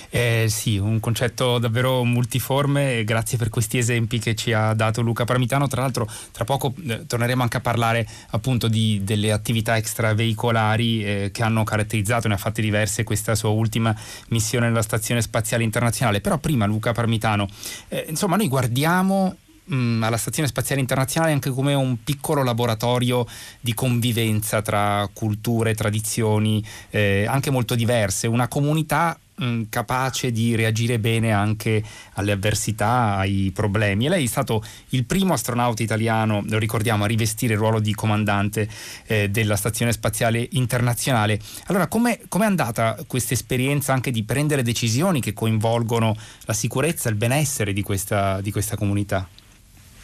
Eh, 0.10 0.48
sì, 0.50 0.78
un 0.78 1.00
concetto 1.00 1.58
davvero 1.58 2.04
multiforme, 2.04 3.04
grazie 3.04 3.38
per 3.38 3.50
questi 3.50 3.78
esempi 3.78 4.20
che 4.20 4.36
ci 4.36 4.54
ha 4.54 4.74
dato 4.74 5.02
Luca 5.02 5.26
Parmitano. 5.26 5.68
Tra 5.68 5.82
l'altro, 5.82 6.08
tra 6.32 6.44
poco 6.44 6.74
eh, 6.88 7.06
torneremo 7.06 7.42
anche 7.42 7.58
a 7.58 7.62
parlare 7.62 8.08
appunto 8.32 8.68
di, 8.68 9.02
delle 9.04 9.32
attività 9.32 9.78
extraveicolari 9.78 11.04
eh, 11.04 11.30
che 11.32 11.44
hanno 11.44 11.64
caratterizzato, 11.64 12.28
ne 12.28 12.34
ha 12.36 12.38
fatte 12.38 12.62
diverse, 12.62 13.04
questa 13.04 13.36
sua 13.36 13.50
ultima 13.50 13.96
missione 14.30 14.68
nella 14.68 14.82
Stazione 14.82 15.22
Spaziale 15.22 15.64
Internazionale. 15.64 16.22
Però 16.22 16.38
prima, 16.38 16.66
Luca 16.66 16.92
Parmitano, 16.92 17.48
eh, 17.88 18.06
insomma, 18.10 18.36
noi 18.36 18.48
guardiamo 18.48 19.36
mm, 19.74 20.04
alla 20.04 20.18
Stazione 20.18 20.50
Spaziale 20.50 20.82
Internazionale 20.82 21.32
anche 21.32 21.52
come 21.52 21.74
un 21.74 22.04
piccolo 22.04 22.44
laboratorio 22.44 23.26
di 23.60 23.74
convivenza 23.74 24.62
tra 24.62 25.10
culture, 25.14 25.74
tradizioni, 25.74 26.64
eh, 26.90 27.26
anche 27.28 27.50
molto 27.50 27.76
diverse, 27.76 28.28
una 28.28 28.48
comunità 28.48 29.18
mh, 29.42 29.64
capace 29.70 30.32
di 30.32 30.56
reagire 30.56 31.00
bene 31.00 31.32
anche 31.32 31.84
alle 32.14 32.32
avversità, 32.32 33.16
ai 33.18 33.52
problemi. 33.54 34.06
E 34.06 34.10
lei 34.10 34.24
è 34.26 34.28
stato 34.28 34.64
il 34.90 35.06
primo 35.06 35.34
astronauta 35.34 35.84
italiano, 35.84 36.44
lo 36.48 36.58
ricordiamo, 36.58 37.04
a 37.04 37.08
rivestire 37.08 37.54
il 37.54 37.60
ruolo 37.60 37.80
di 37.80 37.94
comandante 37.94 38.68
eh, 39.08 39.30
della 39.30 39.56
Stazione 39.56 39.92
Spaziale 39.92 40.48
Internazionale. 40.52 41.40
Allora, 41.66 41.88
com'è, 41.88 42.20
com'è 42.28 42.46
andata 42.46 42.98
questa 43.08 43.34
esperienza 43.34 43.94
anche 43.94 44.12
di 44.12 44.24
prendere 44.24 44.62
decisioni 44.62 45.22
che 45.22 45.34
coinvolgono 45.34 46.16
la 46.46 46.54
sicurezza 46.54 47.10
e 47.10 47.12
il 47.12 47.18
benessere 47.18 47.74
di 47.74 47.82
questa, 47.82 48.42
di 48.42 48.52
questa 48.52 48.76
comunità? 48.76 49.28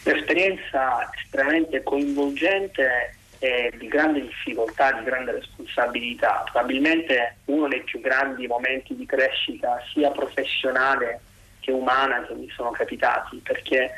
Un'esperienza 0.03 1.10
estremamente 1.13 1.84
coinvolgente 1.84 3.16
eh, 3.39 3.74
di 3.77 3.88
grande 3.88 4.22
difficoltà, 4.22 4.91
di 4.94 5.03
grande 5.03 5.32
responsabilità, 5.34 6.44
probabilmente 6.51 7.38
uno 7.46 7.67
dei 7.67 7.84
più 7.84 8.00
grandi 8.01 8.48
momenti 8.48 8.96
di 8.96 9.06
crescita 9.06 9.82
sia 9.94 10.10
professionale 10.12 11.22
che 11.60 11.72
umana 11.72 12.25
che 12.25 12.34
mi 12.34 12.50
sono 12.56 12.72
capitati, 12.72 13.38
perché 13.44 13.91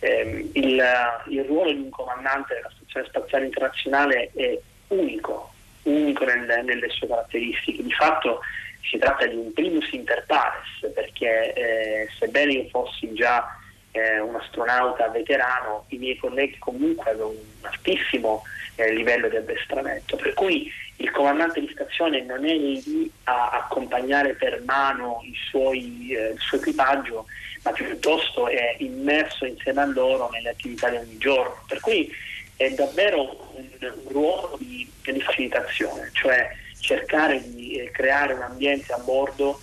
ehm, 0.00 0.50
il, 0.52 0.82
il, 1.28 1.44
ruolo 1.44 1.72
di 1.72 1.80
un 1.80 1.90
comandante 1.90 2.54
della 2.54 2.70
Stazione 2.74 3.06
Spaziale 3.06 3.44
Internazionale 3.46 4.30
è 4.34 4.58
unico, 4.88 5.52
unico 5.84 6.24
nel, 6.24 6.62
nelle 6.64 6.88
sue 6.90 7.06
caratteristiche. 7.06 7.82
Di 7.82 7.92
fatto 7.92 8.40
si 8.82 8.98
tratta 8.98 9.26
di 9.26 9.36
un 9.36 9.52
primus 9.52 9.90
inter 9.92 10.24
pares, 10.26 10.92
perché 10.92 11.52
eh, 11.54 12.08
sebbene 12.18 12.52
io 12.52 12.68
fossi 12.68 13.12
già 13.14 13.56
eh, 13.92 14.18
un 14.20 14.34
astronauta 14.34 15.08
veterano, 15.08 15.84
i 15.88 15.98
miei 15.98 16.16
colleghi 16.16 16.58
comunque 16.58 17.10
avevano 17.10 17.30
un 17.30 17.36
altissimo 17.62 18.42
eh, 18.76 18.92
livello 18.92 19.28
di 19.28 19.36
addestramento, 19.36 20.16
per 20.16 20.34
cui 20.34 20.70
il 20.96 21.10
comandante 21.10 21.60
di 21.60 21.70
stazione 21.72 22.22
non 22.22 22.44
è 22.44 22.54
lì 22.54 23.10
a 23.24 23.50
accompagnare 23.50 24.34
per 24.34 24.62
mano 24.64 25.22
suoi, 25.50 26.08
eh, 26.10 26.32
il 26.32 26.38
suo 26.38 26.58
equipaggio, 26.58 27.26
ma 27.64 27.72
piuttosto 27.72 28.48
è 28.48 28.76
immerso 28.78 29.44
insieme 29.44 29.82
a 29.82 29.86
loro 29.86 30.28
nelle 30.30 30.50
attività 30.50 30.88
di 30.88 30.96
ogni 30.96 31.18
giorno. 31.18 31.62
Per 31.66 31.80
cui 31.80 32.10
è 32.56 32.70
davvero 32.70 33.52
un, 33.54 33.68
un 33.80 34.08
ruolo 34.08 34.56
di, 34.58 34.88
di, 35.02 35.20
facilitazione, 35.20 36.10
cioè 36.12 36.50
cercare 36.78 37.42
di 37.50 37.74
eh, 37.74 37.90
creare 37.90 38.32
un 38.34 38.42
ambiente 38.42 38.92
a 38.92 38.98
bordo 38.98 39.58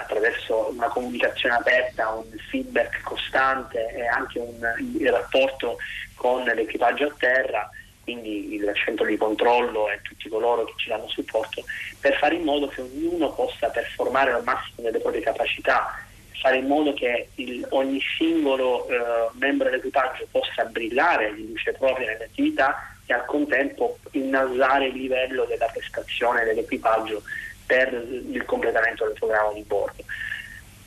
attraverso 0.00 0.70
una 0.70 0.88
comunicazione 0.88 1.54
aperta, 1.54 2.10
un 2.10 2.24
feedback 2.48 3.02
costante 3.02 3.92
e 3.92 4.06
anche 4.06 4.38
un, 4.38 4.74
il 4.98 5.10
rapporto 5.10 5.78
con 6.14 6.42
l'equipaggio 6.44 7.06
a 7.06 7.14
terra 7.18 7.70
quindi 8.04 8.54
il 8.54 8.70
centro 8.74 9.06
di 9.06 9.16
controllo 9.16 9.90
e 9.90 9.98
tutti 10.02 10.28
coloro 10.28 10.64
che 10.64 10.74
ci 10.76 10.90
danno 10.90 11.08
supporto, 11.08 11.64
per 11.98 12.14
fare 12.18 12.34
in 12.34 12.42
modo 12.42 12.68
che 12.68 12.82
ognuno 12.82 13.32
possa 13.32 13.68
performare 13.70 14.30
al 14.30 14.44
massimo 14.44 14.82
delle 14.82 15.00
proprie 15.00 15.22
capacità, 15.22 15.90
fare 16.40 16.58
in 16.58 16.66
modo 16.66 16.92
che 16.92 17.30
il, 17.36 17.66
ogni 17.70 18.00
singolo 18.18 18.86
eh, 18.86 19.30
membro 19.38 19.70
dell'equipaggio 19.70 20.28
possa 20.30 20.64
brillare 20.66 21.34
di 21.34 21.48
luce 21.48 21.72
propria 21.72 22.08
nelle 22.08 22.24
attività 22.24 22.76
e 23.06 23.14
al 23.14 23.24
contempo 23.24 23.98
innalzare 24.12 24.86
il 24.86 24.96
livello 24.96 25.44
della 25.46 25.66
prestazione 25.72 26.44
dell'equipaggio 26.44 27.22
per 27.66 27.92
il 27.92 28.44
completamento 28.44 29.04
del 29.04 29.14
programma 29.14 29.52
di 29.52 29.62
bordo. 29.62 30.04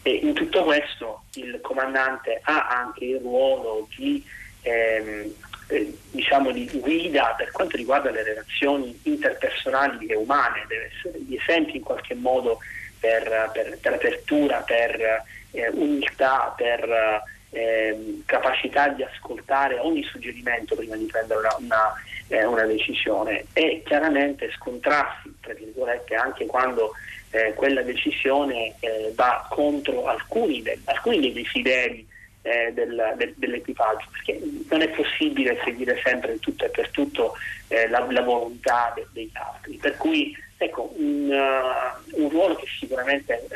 E 0.04 0.12
in 0.12 0.34
tutto 0.34 0.64
questo 0.64 1.24
il 1.36 1.60
comandante 1.62 2.40
ha 2.44 2.68
anche 2.68 3.06
il 3.06 3.20
ruolo 3.20 3.88
di 3.96 4.24
ehm, 4.62 5.34
eh, 5.68 5.98
diciamo 6.12 6.52
di 6.52 6.70
guida 6.80 7.36
per 7.38 7.52
quanto 7.52 7.76
riguarda 7.76 8.10
le 8.10 8.24
relazioni 8.24 8.98
interpersonali 9.04 10.06
e 10.08 10.16
umane, 10.16 10.66
deve 10.68 10.92
essere 10.96 11.20
di 11.26 11.36
esempio 11.36 11.76
in 11.76 11.84
qualche 11.84 12.16
modo 12.16 12.60
per, 13.00 13.52
per, 13.54 13.78
per 13.80 13.94
apertura, 13.94 14.62
per 14.62 15.24
eh, 15.52 15.68
umiltà, 15.70 16.54
per 16.56 17.26
eh, 17.52 18.22
capacità 18.26 18.90
di 18.90 19.04
ascoltare 19.04 19.80
ogni 19.80 20.04
suggerimento 20.04 20.76
prima 20.76 20.96
di 20.96 21.06
prendere 21.06 21.40
una, 21.40 21.56
una, 21.60 21.94
eh, 22.28 22.46
una 22.46 22.66
decisione 22.66 23.46
e 23.54 23.84
chiaramente 23.86 24.52
scontrarsi, 24.52 25.34
tra 25.42 25.54
virgolette, 25.54 26.16
anche 26.16 26.46
quando 26.46 26.94
eh, 27.32 27.54
quella 27.54 27.82
decisione 27.82 28.76
eh, 28.80 29.12
va 29.16 29.46
contro 29.50 30.06
alcuni, 30.08 30.62
de- 30.62 30.80
alcuni 30.86 31.20
dei 31.20 31.34
desideri 31.34 32.06
eh, 32.42 32.72
del, 32.74 33.14
del, 33.18 33.34
dell'equipaggio, 33.36 34.08
perché 34.12 34.40
non 34.70 34.82
è 34.82 34.90
possibile 34.90 35.60
seguire 35.64 36.00
sempre 36.04 36.34
in 36.34 36.40
tutto 36.40 36.66
e 36.66 36.70
per 36.70 36.90
tutto 36.92 37.36
eh, 37.68 37.88
la, 37.90 38.06
la, 38.10 38.22
volontà 38.22 38.94
de, 38.96 39.06
degli 39.12 39.32
altri. 39.34 39.76
Per 39.76 39.98
cui 39.98 40.36
ecco, 40.58 40.94
un, 40.96 41.30
uh, 41.30 42.22
un 42.22 42.30
ruolo 42.30 42.56
che 42.56 42.66
sicuramente 42.80 43.48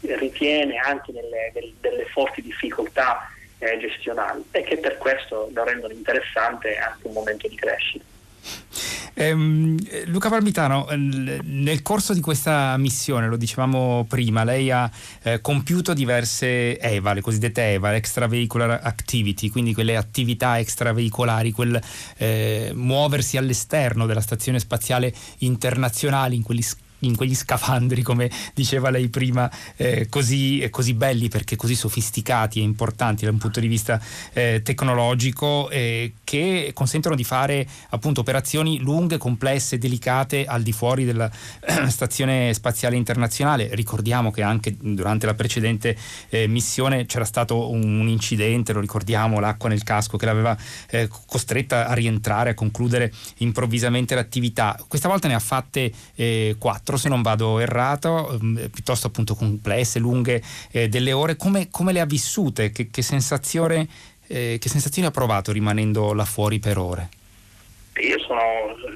ritiene 0.00 0.76
anche 0.76 1.12
delle, 1.12 1.50
delle, 1.52 1.72
delle 1.80 2.04
forti 2.06 2.42
difficoltà 2.42 3.30
eh, 3.58 3.78
gestionali 3.78 4.44
e 4.50 4.62
che 4.62 4.78
per 4.78 4.98
questo 4.98 5.50
lo 5.52 5.64
rendono 5.64 5.92
interessante 5.92 6.76
anche 6.76 7.06
un 7.06 7.12
momento 7.12 7.48
di 7.48 7.56
crescita. 7.56 8.04
Ehm, 9.14 9.76
Luca 10.06 10.28
Palmitano, 10.28 10.86
nel 10.92 11.82
corso 11.82 12.14
di 12.14 12.20
questa 12.20 12.76
missione, 12.76 13.26
lo 13.26 13.36
dicevamo 13.36 14.06
prima, 14.08 14.44
lei 14.44 14.70
ha 14.70 14.88
eh, 15.24 15.40
compiuto 15.40 15.92
diverse 15.92 16.78
EVA, 16.78 17.14
le 17.14 17.20
cosiddette 17.20 17.72
EVA, 17.72 17.96
extravehicular 17.96 18.78
activity, 18.80 19.48
quindi 19.48 19.74
quelle 19.74 19.96
attività 19.96 20.60
extraveicolari, 20.60 21.50
quel 21.50 21.80
eh, 22.16 22.70
muoversi 22.74 23.36
all'esterno 23.36 24.06
della 24.06 24.20
stazione 24.20 24.60
spaziale 24.60 25.12
internazionale 25.38 26.36
in 26.36 26.44
quegli 26.44 26.62
in 27.00 27.16
quegli 27.16 27.34
scafandri, 27.34 28.02
come 28.02 28.30
diceva 28.54 28.90
lei 28.90 29.08
prima, 29.08 29.50
eh, 29.76 30.06
così, 30.08 30.66
così, 30.70 30.94
belli 30.94 31.28
perché 31.28 31.56
così 31.56 31.74
sofisticati 31.74 32.60
e 32.60 32.62
importanti 32.62 33.24
da 33.24 33.30
un 33.30 33.38
punto 33.38 33.60
di 33.60 33.68
vista 33.68 34.00
eh, 34.32 34.62
tecnologico, 34.64 35.68
eh, 35.70 36.14
che 36.24 36.72
consentono 36.74 37.14
di 37.14 37.24
fare 37.24 37.66
appunto 37.90 38.20
operazioni 38.20 38.78
lunghe, 38.78 39.18
complesse, 39.18 39.78
delicate 39.78 40.44
al 40.44 40.62
di 40.62 40.72
fuori 40.72 41.04
della 41.04 41.30
Stazione 41.88 42.52
Spaziale 42.54 42.96
Internazionale. 42.96 43.74
Ricordiamo 43.74 44.30
che 44.30 44.42
anche 44.42 44.76
durante 44.78 45.26
la 45.26 45.34
precedente 45.34 45.96
eh, 46.30 46.46
missione 46.46 47.06
c'era 47.06 47.24
stato 47.24 47.70
un, 47.70 48.00
un, 48.00 48.08
incidente, 48.08 48.72
lo 48.72 48.80
ricordiamo, 48.80 49.40
l'acqua 49.40 49.68
nel 49.68 49.82
casco 49.82 50.16
che 50.16 50.26
l'aveva 50.26 50.56
eh, 50.90 51.08
costretta 51.26 51.86
a 51.86 51.94
rientrare, 51.94 52.50
a 52.50 52.54
concludere 52.54 53.12
improvvisamente 53.38 54.14
l'attività. 54.14 54.78
Questa 54.88 55.08
volta 55.08 55.28
ne 55.28 55.34
ha 55.34 55.38
fatte 55.38 55.92
eh, 56.14 56.56
quattro 56.58 56.87
4 56.88 56.96
se 56.96 57.08
non 57.10 57.20
vado 57.20 57.58
errato, 57.58 58.32
ehm, 58.32 58.70
piuttosto 58.70 59.08
appunto 59.08 59.34
complesse, 59.34 59.98
lunghe, 59.98 60.42
eh, 60.72 60.88
delle 60.88 61.12
ore, 61.12 61.36
come, 61.36 61.68
come, 61.70 61.92
le 61.92 62.00
ha 62.00 62.06
vissute? 62.06 62.70
Che, 62.70 62.88
che, 62.90 63.02
sensazione, 63.02 63.86
eh, 64.26 64.56
che 64.58 64.68
sensazione 64.68 65.08
ha 65.08 65.10
provato 65.10 65.52
rimanendo 65.52 66.14
là 66.14 66.24
fuori 66.24 66.58
per 66.58 66.78
ore? 66.78 67.08
Io 68.00 68.18
sono, 68.20 68.40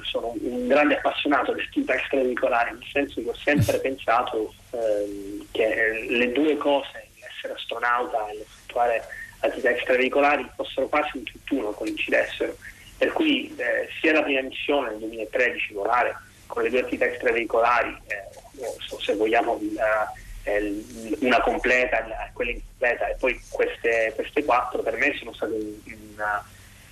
sono 0.03 0.33
un 0.41 0.67
grande 0.67 0.97
appassionato 0.97 1.53
di 1.53 1.61
attività 1.61 1.93
extraveicolari, 1.93 2.71
nel 2.71 2.89
senso 2.91 3.21
che 3.21 3.29
ho 3.29 3.35
sempre 3.35 3.77
pensato 3.81 4.53
ehm, 4.71 5.45
che 5.51 6.07
le 6.09 6.31
due 6.31 6.57
cose, 6.57 7.09
l'essere 7.19 7.53
astronauta 7.53 8.29
e 8.29 8.37
l'effettuare 8.37 9.03
attività 9.39 9.69
extraveicolari, 9.69 10.49
fossero 10.55 10.87
quasi 10.87 11.17
un 11.17 11.23
tutt'uno, 11.23 11.71
coincidessero. 11.71 12.55
Per 12.97 13.11
cui 13.11 13.53
eh, 13.57 13.89
sia 13.99 14.13
la 14.13 14.23
prima 14.23 14.41
missione 14.41 14.91
nel 14.91 14.99
2013 14.99 15.73
volare 15.73 16.15
con 16.53 16.61
le 16.61 16.69
due 16.69 16.81
attività 16.81 17.05
extraveicolari, 17.05 17.97
eh, 18.05 18.67
se 19.01 19.15
vogliamo 19.15 19.59
una, 19.59 20.11
eh, 20.43 20.83
una 21.21 21.41
completa, 21.41 22.05
quella 22.31 22.51
incompleta 22.51 23.07
e 23.07 23.15
poi 23.15 23.41
queste, 23.49 24.11
queste, 24.13 24.45
quattro 24.45 24.83
per 24.83 24.95
me 24.97 25.15
sono 25.17 25.33
state 25.33 25.51
un, 25.51 25.73
una, 26.13 26.47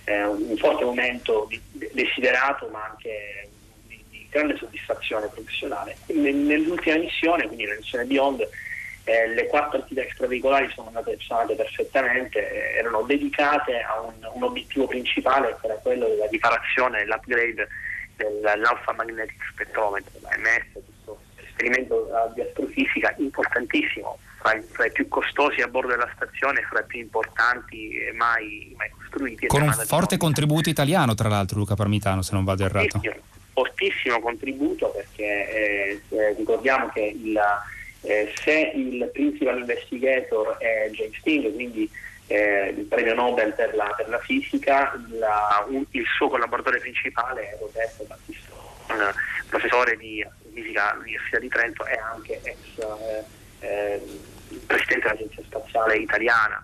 eh, 0.05 0.25
un 0.25 0.57
forte 0.57 0.83
momento 0.83 1.45
di, 1.47 1.61
desiderato 1.93 2.69
ma 2.69 2.85
anche 2.89 3.49
di, 3.87 4.03
di, 4.09 4.27
grande 4.31 4.57
soddisfazione 4.57 5.27
professionale. 5.27 5.95
Nell'ultima 6.07 6.97
missione, 6.97 7.45
quindi 7.45 7.65
la 7.65 7.75
missione 7.75 8.05
Beyond, 8.05 8.49
eh, 9.03 9.27
le 9.27 9.45
quattro 9.45 9.77
attività 9.77 10.07
extraveicolari 10.07 10.71
sono 10.73 10.87
andate, 10.87 11.17
sono 11.19 11.41
andate 11.41 11.61
perfettamente, 11.61 12.51
eh, 12.51 12.79
erano 12.79 13.03
dedicate 13.03 13.79
a 13.81 14.01
un, 14.01 14.27
un, 14.33 14.41
obiettivo 14.41 14.87
principale 14.87 15.55
che 15.61 15.67
era 15.67 15.75
quello 15.75 16.07
della 16.07 16.27
riparazione 16.27 17.01
e 17.01 17.05
l'upgrade 17.05 17.67
dell'Alpha 18.39 18.93
Magnetic 18.93 19.37
Spectrometer, 19.51 20.11
l'AMS, 20.21 20.65
questo 20.73 21.19
esperimento 21.43 22.09
di 22.33 22.41
astrofisica 22.41 23.13
importantissimo, 23.17 24.17
fra 24.37 24.55
i, 24.55 24.61
fra 24.61 24.85
i, 24.85 24.91
più 24.91 25.07
costosi 25.07 25.61
a 25.61 25.67
bordo 25.67 25.89
della 25.89 26.09
stazione, 26.15 26.61
fra 26.69 26.79
i 26.79 26.85
più 26.85 26.99
importanti 26.99 27.99
mai, 28.13 28.73
mai 28.77 28.89
costruiti. 28.89 29.47
Con 29.47 29.61
un 29.61 29.71
forte 29.71 30.17
contributo 30.17 30.69
italiano, 30.69 31.13
tra 31.13 31.29
l'altro, 31.29 31.59
Luca 31.59 31.75
Parmitano, 31.75 32.21
se 32.21 32.33
non 32.33 32.43
vado 32.43 32.63
errato. 32.63 32.99
Fortissimo, 32.99 33.23
fortissimo 33.53 34.19
contributo 34.19 34.89
perché 34.89 35.99
eh, 36.09 36.33
ricordiamo 36.37 36.89
che 36.89 37.01
il, 37.01 37.39
eh, 38.01 38.33
se 38.43 38.71
il 38.75 39.09
principal 39.13 39.59
investigator 39.59 40.57
è 40.57 40.89
James 40.91 41.17
Sting, 41.19 41.53
quindi 41.53 41.89
eh, 42.31 42.73
il 42.77 42.85
premio 42.85 43.13
Nobel 43.13 43.53
per 43.53 43.75
la, 43.75 43.93
per 43.95 44.09
la 44.09 44.19
fisica, 44.19 44.93
la, 45.09 45.65
un, 45.67 45.83
il 45.91 46.05
suo 46.15 46.29
collaboratore 46.29 46.79
principale 46.79 47.51
è 47.51 47.57
Roberto 47.59 48.03
Battistone, 48.05 49.13
professore 49.49 49.97
di 49.97 50.25
fisica 50.53 50.91
all'Università 50.91 51.39
di 51.39 51.47
Trento 51.49 51.85
e 51.85 51.97
anche 51.97 52.41
ex 52.43 52.57
eh, 52.77 53.23
eh, 53.59 54.01
presidente 54.65 55.07
dell'Agenzia 55.07 55.43
Spaziale 55.43 55.97
Italiana. 55.97 56.63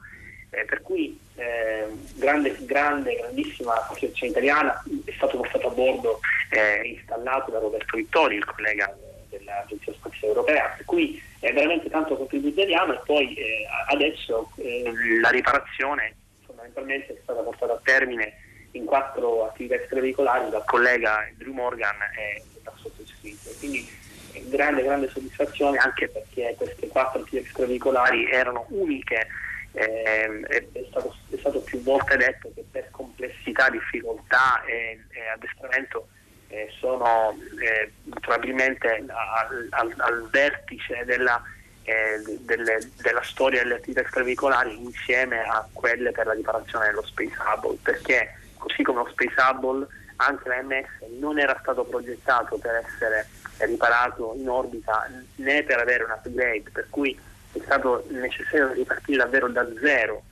Eh, 0.50 0.64
per 0.64 0.82
cui 0.82 1.20
eh, 1.36 1.88
grande, 2.16 2.56
grande, 2.62 3.16
grandissima 3.16 3.76
associazione 3.84 4.32
italiana 4.32 4.82
è 5.04 5.12
stato 5.16 5.38
portato 5.38 5.68
a 5.68 5.72
bordo 5.72 6.20
e 6.50 6.58
eh, 6.58 6.88
installato 6.88 7.52
da 7.52 7.60
Roberto 7.60 7.98
Vittori, 7.98 8.38
il 8.38 8.46
collega 8.46 8.96
dell'Agenzia 9.30 9.94
Spaziale 9.94 10.28
Europea, 10.28 10.74
per 10.78 10.86
cui 10.86 11.22
è 11.40 11.54
veramente 11.54 11.90
tanto 11.90 12.16
contributo 12.16 12.60
italiano 12.60 12.94
e 12.94 13.02
poi 13.06 13.34
eh, 13.36 13.68
adesso 13.90 14.52
eh, 14.56 14.92
la 15.22 15.30
riparazione 15.30 16.16
fondamentalmente 16.46 17.14
è 17.14 17.20
stata 17.22 17.42
portata 17.42 17.74
a 17.74 17.80
termine 17.84 18.34
in 18.72 18.86
quattro 18.86 19.46
attività 19.46 19.76
extraveicolari 19.76 20.50
dal 20.50 20.66
collega 20.66 21.30
Drew 21.36 21.54
Morgan 21.54 21.96
e 22.18 22.44
dal 22.64 22.74
sottoscritto. 22.78 23.50
Quindi 23.60 23.88
eh, 24.34 24.44
grande, 24.50 24.84
grande 24.84 25.10
soddisfazione 25.10 25.78
anche 25.78 26.08
perché 26.08 26.56
queste 26.58 26.88
quattro 26.88 27.22
attività 27.22 27.46
extraveicolari 27.46 28.30
erano 28.30 28.66
uniche. 28.70 29.28
Eh, 29.74 30.40
è, 30.48 30.86
stato, 30.90 31.16
è, 31.30 31.38
stato, 31.38 31.60
più 31.60 31.82
volte 31.84 32.18
detto 32.18 32.50
che 32.56 32.64
per 32.72 32.90
complessità, 32.90 33.70
difficoltà 33.70 34.64
e, 34.66 35.04
e 35.12 35.28
addestramento 35.36 36.08
eh, 36.48 36.70
sono 36.80 37.36
eh, 37.62 37.92
probabilmente 38.20 39.06
al, 39.08 39.68
al, 39.72 39.94
al 39.98 40.30
vertice 40.32 41.04
della, 41.06 41.42
eh, 41.84 42.22
delle, 42.42 42.80
della 43.02 43.24
storia 43.24 43.62
delle 43.64 43.76
attività 43.76 44.02
extraveicolari 44.02 44.82
insieme 44.82 45.42
a 45.42 45.68
quelle 45.72 46.12
per 46.12 46.28
la 46.28 46.34
riparazione 46.34 46.88
dello 46.88 47.06
Space 47.06 47.36
Hubble, 47.40 47.78
perché 47.82 48.36
così 48.58 48.84
come 48.84 49.04
lo 49.04 49.10
Space 49.10 49.36
Hubble 49.40 49.88
anche 50.18 50.50
l'AMS 50.50 50.88
non 51.20 51.40
era 51.40 51.58
stato 51.62 51.84
progettato 51.84 52.58
per 52.58 52.84
essere 52.86 53.28
riparato 53.58 54.34
in 54.36 54.50
orbita 54.50 55.10
né 55.36 55.64
per 55.64 55.80
avere 55.80 56.04
un 56.04 56.12
upgrade, 56.12 56.70
per 56.72 56.88
cui 56.90 57.18
è 57.54 57.60
stato 57.64 58.06
necessario 58.10 58.72
ripartire 58.74 59.18
davvero 59.18 59.48
da 59.48 59.66
zero 59.80 60.24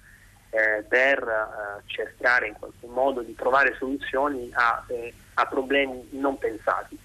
eh, 0.50 0.84
per 0.88 1.20
eh, 1.20 1.82
cercare 1.86 2.48
in 2.48 2.54
qualche 2.54 2.88
modo 2.88 3.22
di 3.22 3.36
trovare 3.36 3.76
soluzioni 3.78 4.50
a, 4.54 4.84
eh, 4.88 5.14
a 5.36 5.46
problemi 5.46 6.08
non 6.12 6.38
pensati. 6.38 6.98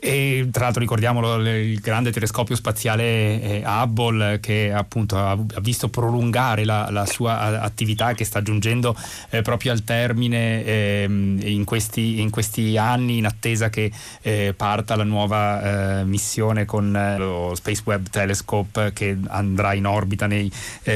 E 0.00 0.48
tra 0.52 0.64
l'altro 0.64 0.80
ricordiamolo 0.80 1.44
il 1.48 1.80
grande 1.80 2.12
telescopio 2.12 2.54
spaziale 2.54 3.42
eh, 3.42 3.62
Hubble 3.66 4.38
che 4.38 4.72
appunto 4.72 5.18
ha, 5.18 5.36
visto 5.60 5.88
prolungare 5.88 6.64
la, 6.64 6.88
la, 6.90 7.04
sua 7.04 7.60
attività 7.60 8.12
che 8.14 8.24
sta 8.24 8.40
giungendo 8.40 8.94
eh, 9.30 9.42
proprio 9.42 9.72
al 9.72 9.82
termine 9.82 10.64
eh, 10.64 11.04
in, 11.08 11.64
questi, 11.64 12.20
in, 12.20 12.30
questi, 12.30 12.76
anni 12.76 13.18
in 13.18 13.26
attesa 13.26 13.70
che 13.70 13.90
eh, 14.20 14.54
parta 14.56 14.94
la 14.94 15.02
nuova 15.02 16.00
eh, 16.00 16.04
missione 16.04 16.64
con 16.64 16.94
eh, 16.94 17.18
lo 17.18 17.56
Space 17.56 17.82
Web 17.84 18.08
Telescope 18.08 18.92
che 18.92 19.18
andrà 19.26 19.74
in 19.74 19.86
orbita 19.86 20.28
nei 20.28 20.50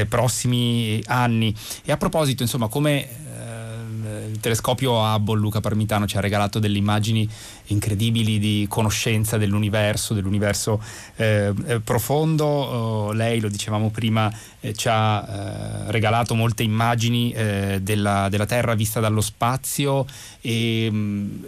prossimi 0.07 1.03
anni. 1.07 1.53
E 1.83 1.91
a 1.91 1.97
proposito, 1.97 2.41
insomma, 2.41 2.67
come 2.67 3.22
il 4.29 4.39
telescopio 4.39 4.93
Hubble 4.93 5.39
Luca 5.39 5.59
Parmitano 5.59 6.07
ci 6.07 6.17
ha 6.17 6.19
regalato 6.19 6.59
delle 6.59 6.77
immagini 6.77 7.27
incredibili 7.67 8.39
di 8.39 8.65
conoscenza 8.69 9.37
dell'universo, 9.37 10.13
dell'universo 10.13 10.81
eh, 11.15 11.53
eh 11.67 11.79
profondo. 11.79 12.45
Oh, 12.45 13.11
lei, 13.11 13.39
lo 13.39 13.49
dicevamo 13.49 13.89
prima, 13.89 14.31
eh, 14.59 14.73
ci 14.73 14.87
ha 14.89 15.85
eh, 15.87 15.91
regalato 15.91 16.35
molte 16.35 16.63
immagini 16.63 17.31
eh, 17.31 17.79
della, 17.81 18.29
della, 18.29 18.45
Terra 18.45 18.73
vista 18.73 18.99
dallo 18.99 19.21
spazio 19.21 20.05
e 20.41 20.89
mh, 20.91 20.95
mm, 20.95 21.43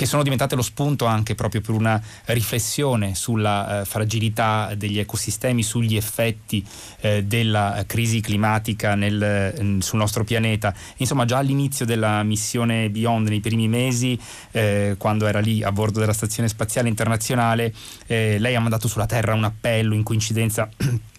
che 0.00 0.06
sono 0.06 0.22
diventate 0.22 0.54
lo 0.54 0.62
spunto 0.62 1.04
anche 1.04 1.34
proprio 1.34 1.60
per 1.60 1.74
una 1.74 2.02
riflessione 2.24 3.14
sulla 3.14 3.82
eh, 3.82 3.84
fragilità 3.84 4.72
degli 4.74 4.98
ecosistemi, 4.98 5.62
sugli 5.62 5.94
effetti 5.94 6.64
eh, 7.00 7.22
della 7.22 7.84
crisi 7.86 8.22
climatica 8.22 8.94
nel, 8.94 9.22
eh, 9.22 9.76
sul 9.80 9.98
nostro 9.98 10.24
pianeta. 10.24 10.74
Insomma, 10.96 11.26
già 11.26 11.36
all'inizio 11.36 11.84
della 11.84 12.22
missione 12.22 12.88
Beyond, 12.88 13.28
nei 13.28 13.40
primi 13.40 13.68
mesi, 13.68 14.18
eh, 14.52 14.94
quando 14.96 15.26
era 15.26 15.40
lì 15.40 15.62
a 15.62 15.70
bordo 15.70 16.00
della 16.00 16.14
Stazione 16.14 16.48
Spaziale 16.48 16.88
Internazionale, 16.88 17.70
eh, 18.06 18.38
lei 18.38 18.54
ha 18.54 18.60
mandato 18.60 18.88
sulla 18.88 19.04
Terra 19.04 19.34
un 19.34 19.44
appello 19.44 19.94
in 19.94 20.02
coincidenza 20.02 20.66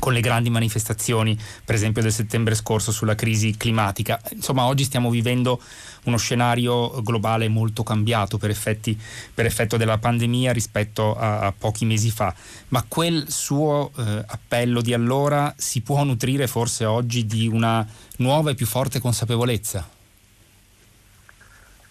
con 0.00 0.12
le 0.12 0.20
grandi 0.20 0.50
manifestazioni, 0.50 1.38
per 1.64 1.76
esempio 1.76 2.02
del 2.02 2.10
settembre 2.10 2.56
scorso 2.56 2.90
sulla 2.90 3.14
crisi 3.14 3.56
climatica. 3.56 4.20
Insomma, 4.32 4.64
oggi 4.64 4.82
stiamo 4.82 5.10
vivendo 5.10 5.60
uno 6.04 6.16
scenario 6.16 7.00
globale 7.02 7.46
molto 7.48 7.84
cambiato 7.84 8.38
per, 8.38 8.50
effetti, 8.50 8.98
per 9.32 9.46
effetto 9.46 9.76
della 9.76 9.98
pandemia 9.98 10.52
rispetto 10.52 11.14
a, 11.14 11.40
a, 11.40 11.52
pochi 11.56 11.84
mesi 11.84 12.10
fa, 12.10 12.34
ma 12.68 12.84
quel 12.88 13.30
suo 13.30 13.92
eh, 13.96 14.24
appello 14.26 14.80
di 14.80 14.92
allora 14.92 15.54
si 15.56 15.82
può 15.82 16.02
nutrire 16.02 16.48
forse 16.48 16.84
oggi 16.84 17.26
di 17.26 17.46
una 17.46 17.86
nuova 18.16 18.50
e 18.50 18.54
più 18.54 18.66
forte 18.66 18.98
consapevolezza? 18.98 19.98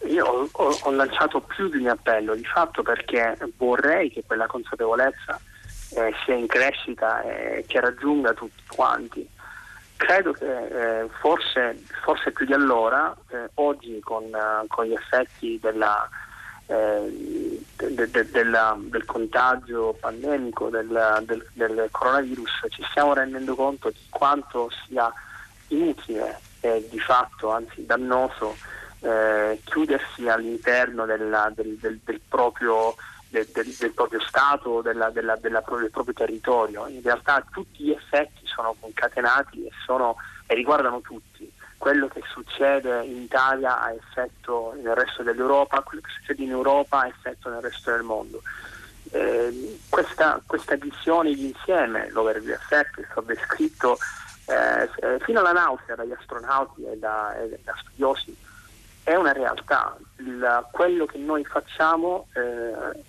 Io 0.07 0.49
ho, 0.51 0.77
ho, 0.81 0.91
lanciato 0.91 1.41
più 1.41 1.69
di 1.69 1.77
un 1.77 1.87
appello, 1.87 2.33
di 2.33 2.43
fatto 2.43 2.81
perché 2.81 3.37
vorrei 3.57 4.11
che 4.11 4.23
quella 4.25 4.47
consapevolezza 4.47 5.39
eh, 5.99 6.13
sia 6.23 6.35
in 6.35 6.47
crescita 6.47 7.21
e 7.21 7.65
che 7.67 7.79
raggiunga 7.79 8.33
tutti 8.33 8.63
quanti. 8.67 9.27
Credo 9.97 10.31
che 10.31 10.45
eh, 10.45 11.09
forse, 11.19 11.83
forse, 12.03 12.31
più 12.31 12.45
di 12.45 12.53
allora, 12.53 13.13
eh, 13.29 13.49
oggi 13.55 13.99
con, 13.99 14.23
uh, 14.23 14.65
con, 14.67 14.85
gli 14.85 14.93
effetti 14.93 15.59
della, 15.59 16.07
eh, 16.67 17.61
de, 17.75 18.09
de, 18.09 18.29
della, 18.31 18.77
del 18.79 19.03
contagio 19.03 19.97
pandemico 19.99 20.69
del, 20.69 21.21
del, 21.25 21.45
del, 21.51 21.89
coronavirus, 21.91 22.67
ci 22.69 22.85
stiamo 22.89 23.13
rendendo 23.13 23.55
conto 23.55 23.89
di 23.89 24.05
quanto 24.09 24.71
sia 24.85 25.11
inutile 25.67 26.39
e 26.61 26.87
di 26.89 26.99
fatto, 26.99 27.51
anzi 27.51 27.85
dannoso, 27.85 28.55
eh, 29.01 29.59
chiudersi 29.65 30.29
all'interno 30.29 31.05
della, 31.05 31.51
del, 31.53 31.77
del 31.77 32.21
proprio 32.27 32.95
del, 33.29 33.47
del, 33.53 33.75
del 33.77 33.91
proprio 33.91 34.19
Stato, 34.21 34.81
della, 34.81 35.09
della, 35.09 35.35
della, 35.35 35.63
del 35.65 35.89
proprio 35.91 36.13
territorio. 36.13 36.87
In 36.87 37.01
realtà 37.01 37.43
tutti 37.49 37.83
gli 37.83 37.91
effetti 37.91 38.45
sono 38.45 38.75
concatenati 38.79 39.65
e, 39.65 39.71
sono, 39.85 40.15
e 40.45 40.55
riguardano 40.55 41.01
tutti. 41.01 41.51
Quello 41.77 42.07
che 42.09 42.21
succede 42.33 43.05
in 43.05 43.21
Italia 43.21 43.79
ha 43.79 43.93
effetto 43.93 44.73
nel 44.81 44.95
resto 44.95 45.23
dell'Europa, 45.23 45.81
quello 45.81 46.01
che 46.01 46.11
succede 46.19 46.43
in 46.43 46.49
Europa 46.49 47.01
ha 47.01 47.07
effetto 47.07 47.49
nel 47.49 47.61
resto 47.61 47.91
del 47.91 48.03
mondo. 48.03 48.41
Eh, 49.11 49.79
questa, 49.87 50.41
questa, 50.45 50.75
visione 50.75 51.33
di 51.33 51.47
insieme, 51.47 52.09
l'overview 52.11 52.53
effect, 52.53 52.99
è 52.99 53.05
stato 53.05 53.21
descritto 53.21 53.97
eh, 54.45 55.19
fino 55.21 55.39
alla 55.39 55.53
nausea 55.53 55.95
dagli 55.95 56.11
astronauti 56.11 56.83
e 56.83 56.97
da, 56.97 57.35
e 57.37 57.59
da 57.63 57.73
studiosi, 57.79 58.35
è 59.03 59.15
una 59.15 59.31
realtà. 59.31 59.95
Il, 60.17 60.67
quello 60.71 61.05
che 61.05 61.17
noi 61.17 61.45
facciamo 61.45 62.27
eh, 62.33 63.03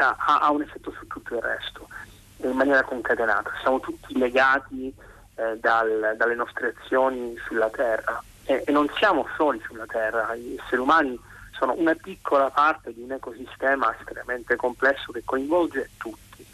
ha, 0.00 0.16
ha, 0.40 0.50
un 0.50 0.62
effetto 0.62 0.92
su 0.92 1.06
tutto 1.06 1.34
il 1.34 1.42
resto, 1.42 1.88
in 2.38 2.52
maniera 2.52 2.82
concatenata. 2.82 3.50
Siamo 3.60 3.80
tutti 3.80 4.16
legati 4.18 4.92
eh, 5.36 5.58
dal, 5.58 6.14
dalle 6.16 6.34
nostre 6.34 6.74
azioni 6.76 7.36
sulla 7.46 7.70
Terra 7.70 8.22
e, 8.46 8.62
e 8.64 8.72
non 8.72 8.88
siamo 8.96 9.26
soli 9.36 9.60
sulla 9.66 9.86
Terra, 9.86 10.34
gli 10.34 10.56
esseri 10.58 10.80
umani 10.80 11.18
sono 11.50 11.74
una 11.76 11.94
piccola 11.94 12.50
parte 12.50 12.92
di 12.92 13.02
un 13.02 13.12
ecosistema 13.12 13.94
estremamente 13.98 14.56
complesso 14.56 15.10
che 15.12 15.22
coinvolge 15.24 15.90
tutti. 15.96 16.46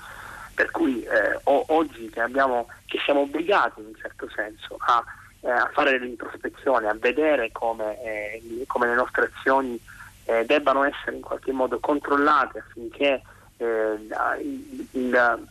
Per 0.55 0.70
cui 0.70 1.02
eh, 1.02 1.40
oggi 1.44 2.09
che, 2.09 2.20
abbiamo, 2.20 2.68
che, 2.87 2.98
siamo 3.05 3.20
obbligati 3.20 3.81
in 3.81 3.87
un 3.87 3.96
certo 3.96 4.28
senso 4.35 4.76
a, 4.78 5.02
eh, 5.40 5.50
a 5.50 5.70
fare 5.72 5.98
dell'introspezione, 5.98 6.88
a 6.88 6.94
vedere 6.94 7.50
come, 7.52 8.02
eh, 8.02 8.64
come 8.66 8.87
le 8.87 8.94
nostre 8.94 9.31
azioni 9.35 9.81
eh, 10.24 10.44
debbano 10.44 10.85
essere 10.85 11.16
in 11.16 11.22
qualche 11.22 11.52
modo 11.52 11.78
controllate 11.80 12.58
affinché, 12.58 13.22
eh, 13.56 13.92
il, 14.40 14.88
il, 14.92 15.48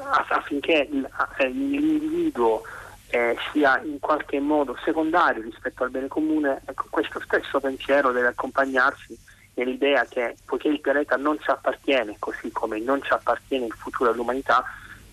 affinché 0.00 0.88
il, 0.90 1.08
eh, 1.38 1.48
l'individuo 1.48 2.62
eh, 3.08 3.36
sia 3.52 3.80
in 3.82 3.98
qualche 4.00 4.40
modo 4.40 4.76
secondario 4.84 5.42
rispetto 5.42 5.84
al 5.84 5.90
bene 5.90 6.08
comune, 6.08 6.62
ecco, 6.64 6.86
questo 6.90 7.20
stesso 7.20 7.60
pensiero 7.60 8.12
deve 8.12 8.28
accompagnarsi 8.28 9.16
nell'idea 9.54 10.04
che 10.04 10.36
poiché 10.44 10.68
il 10.68 10.80
pianeta 10.80 11.16
non 11.16 11.38
ci 11.40 11.50
appartiene, 11.50 12.16
così 12.18 12.50
come 12.50 12.78
non 12.78 13.02
ci 13.02 13.12
appartiene 13.12 13.66
il 13.66 13.72
futuro 13.72 14.10
dell'umanità, 14.10 14.64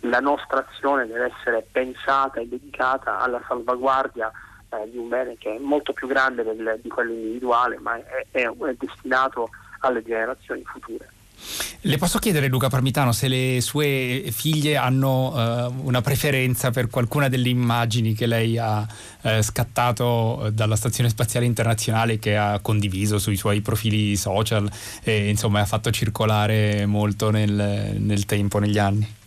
la 0.01 0.19
nostra 0.19 0.65
azione 0.67 1.07
deve 1.07 1.31
essere 1.33 1.65
pensata 1.71 2.41
e 2.41 2.47
dedicata 2.47 3.19
alla 3.19 3.41
salvaguardia 3.47 4.31
eh, 4.81 4.89
di 4.89 4.97
un 4.97 5.09
bene 5.09 5.35
che 5.37 5.55
è 5.55 5.59
molto 5.59 5.93
più 5.93 6.07
grande 6.07 6.43
del, 6.43 6.79
di 6.81 6.89
quello 6.89 7.11
individuale, 7.11 7.77
ma 7.79 7.95
è, 7.97 8.25
è, 8.31 8.41
è 8.47 8.75
destinato 8.77 9.49
alle 9.79 10.01
generazioni 10.03 10.63
future. 10.65 11.09
Le 11.81 11.97
posso 11.97 12.19
chiedere, 12.19 12.47
Luca 12.47 12.69
Parmitano, 12.69 13.11
se 13.11 13.27
le 13.27 13.59
sue 13.59 14.23
figlie 14.31 14.77
hanno 14.77 15.67
uh, 15.67 15.85
una 15.85 16.01
preferenza 16.01 16.71
per 16.71 16.89
qualcuna 16.89 17.27
delle 17.27 17.49
immagini 17.49 18.13
che 18.13 18.25
lei 18.25 18.57
ha 18.57 18.87
uh, 19.21 19.41
scattato 19.41 20.49
dalla 20.53 20.77
Stazione 20.77 21.09
Spaziale 21.09 21.45
Internazionale 21.45 22.19
che 22.19 22.37
ha 22.37 22.59
condiviso 22.61 23.19
sui 23.19 23.35
suoi 23.35 23.59
profili 23.59 24.15
social 24.15 24.71
e 25.03 25.27
insomma 25.27 25.59
ha 25.59 25.65
fatto 25.65 25.91
circolare 25.91 26.85
molto 26.85 27.29
nel, 27.29 27.97
nel 27.97 28.25
tempo, 28.25 28.59
negli 28.59 28.77
anni? 28.77 29.21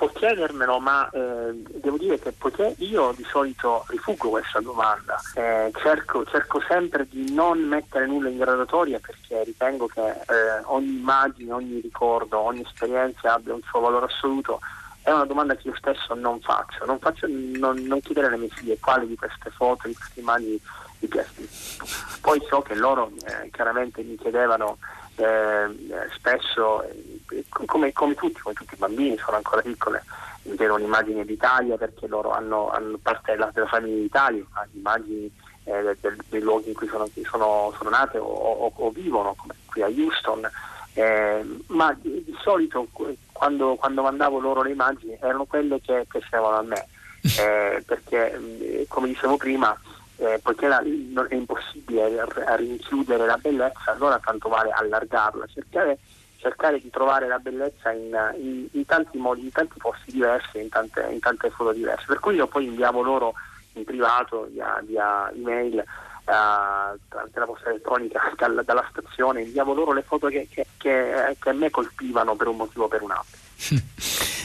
Può 0.00 0.08
chiedermelo, 0.08 0.80
ma 0.80 1.10
eh, 1.10 1.52
devo 1.52 1.98
dire 1.98 2.18
che 2.18 2.32
poiché 2.32 2.74
io 2.78 3.12
di 3.14 3.22
solito 3.24 3.84
rifuggo 3.88 4.30
questa 4.30 4.58
domanda, 4.60 5.20
eh, 5.34 5.70
cerco, 5.82 6.24
cerco, 6.24 6.58
sempre 6.66 7.06
di 7.06 7.34
non 7.34 7.58
mettere 7.60 8.06
nulla 8.06 8.30
in 8.30 8.38
gradatoria 8.38 8.98
perché 8.98 9.44
ritengo 9.44 9.88
che 9.88 10.08
eh, 10.08 10.62
ogni 10.64 10.94
immagine, 10.94 11.52
ogni 11.52 11.80
ricordo, 11.80 12.38
ogni 12.38 12.62
esperienza 12.62 13.34
abbia 13.34 13.52
un 13.52 13.60
suo 13.60 13.80
valore 13.80 14.06
assoluto, 14.06 14.60
è 15.02 15.10
una 15.10 15.26
domanda 15.26 15.54
che 15.54 15.68
io 15.68 15.76
stesso 15.76 16.14
non 16.14 16.40
faccio. 16.40 16.86
Non, 16.86 16.98
faccio, 16.98 17.26
non, 17.28 17.76
non 17.82 18.00
chiedere 18.00 18.28
alle 18.28 18.38
mie 18.38 18.48
figlie 18.48 18.78
quali 18.80 19.06
di 19.06 19.16
queste 19.16 19.50
foto, 19.50 19.86
di 19.86 19.94
queste 19.94 20.20
immagini 20.20 20.58
mi 21.00 21.08
piace. 21.08 21.46
Poi 22.22 22.42
so 22.48 22.62
che 22.62 22.74
loro 22.74 23.10
eh, 23.26 23.50
chiaramente 23.50 24.02
mi 24.02 24.16
chiedevano 24.16 24.78
eh, 25.16 26.08
spesso, 26.14 26.82
come, 27.66 27.92
come, 27.92 28.14
tutti, 28.14 28.40
come 28.40 28.54
tutti 28.54 28.74
i 28.74 28.78
bambini, 28.78 29.16
sono 29.18 29.36
ancora 29.36 29.62
piccole, 29.62 30.04
vedono 30.42 30.82
immagini 30.82 31.24
d'Italia 31.24 31.76
perché 31.76 32.06
loro 32.06 32.32
hanno, 32.32 32.70
hanno 32.70 32.98
parte 33.00 33.32
della, 33.32 33.50
della 33.52 33.66
famiglia 33.66 34.00
d'Italia, 34.00 34.44
immagini 34.72 35.30
eh, 35.64 35.96
del, 36.00 36.16
dei 36.28 36.40
luoghi 36.40 36.68
in 36.68 36.74
cui 36.74 36.88
sono, 36.88 37.08
sono, 37.24 37.72
sono 37.76 37.90
nate 37.90 38.18
o, 38.18 38.26
o, 38.26 38.72
o, 38.74 38.90
vivono, 38.90 39.34
come 39.34 39.54
qui 39.66 39.82
a 39.82 39.88
Houston. 39.88 40.48
Eh, 40.94 41.44
ma 41.68 41.96
di, 42.00 42.24
di 42.24 42.36
solito 42.42 42.88
quando, 43.32 43.76
quando, 43.76 44.02
mandavo 44.02 44.40
loro 44.40 44.62
le 44.62 44.72
immagini 44.72 45.16
erano 45.20 45.44
quelle 45.44 45.80
che 45.80 46.04
piacevano 46.08 46.56
a 46.56 46.62
me, 46.62 46.86
eh, 47.22 47.82
perché 47.86 48.86
come 48.88 49.08
dicevo 49.08 49.36
prima, 49.36 49.78
eh, 50.16 50.38
poiché 50.42 50.66
la, 50.66 50.80
è 50.80 51.34
impossibile 51.34 52.26
rinchiudere 52.56 53.24
la 53.24 53.38
bellezza, 53.38 53.92
allora 53.92 54.18
tanto 54.18 54.48
vale 54.48 54.70
allargarla, 54.70 55.46
cercare, 55.46 55.98
cercare 56.40 56.80
di 56.80 56.90
trovare 56.90 57.28
la 57.28 57.38
bellezza 57.38 57.92
in, 57.92 58.16
in, 58.38 58.66
in, 58.72 58.86
tanti 58.86 59.18
modi, 59.18 59.42
in 59.42 59.52
tanti 59.52 59.78
posti 59.78 60.10
diversi, 60.10 60.58
in 60.58 60.68
tante, 60.70 61.06
in 61.10 61.20
tante 61.20 61.50
foto 61.50 61.72
diverse. 61.72 62.06
Per 62.06 62.18
cui 62.18 62.34
io 62.34 62.46
poi 62.46 62.64
inviavo 62.64 63.02
loro 63.02 63.34
in 63.74 63.84
privato, 63.84 64.48
via, 64.50 64.80
via 64.84 65.30
email, 65.32 65.78
eh, 65.78 65.84
tramite 66.24 67.38
la 67.38 67.44
posta 67.44 67.68
elettronica 67.68 68.32
dalla, 68.36 68.62
dalla 68.62 68.86
stazione, 68.90 69.42
inviavo 69.42 69.74
loro 69.74 69.92
le 69.92 70.02
foto 70.02 70.28
che, 70.28 70.48
che, 70.50 70.66
che, 70.78 71.36
che 71.38 71.48
a 71.50 71.52
me 71.52 71.70
colpivano 71.70 72.34
per 72.34 72.48
un 72.48 72.56
motivo 72.56 72.84
o 72.84 72.88
per 72.88 73.02
un 73.02 73.10
altro. 73.10 73.49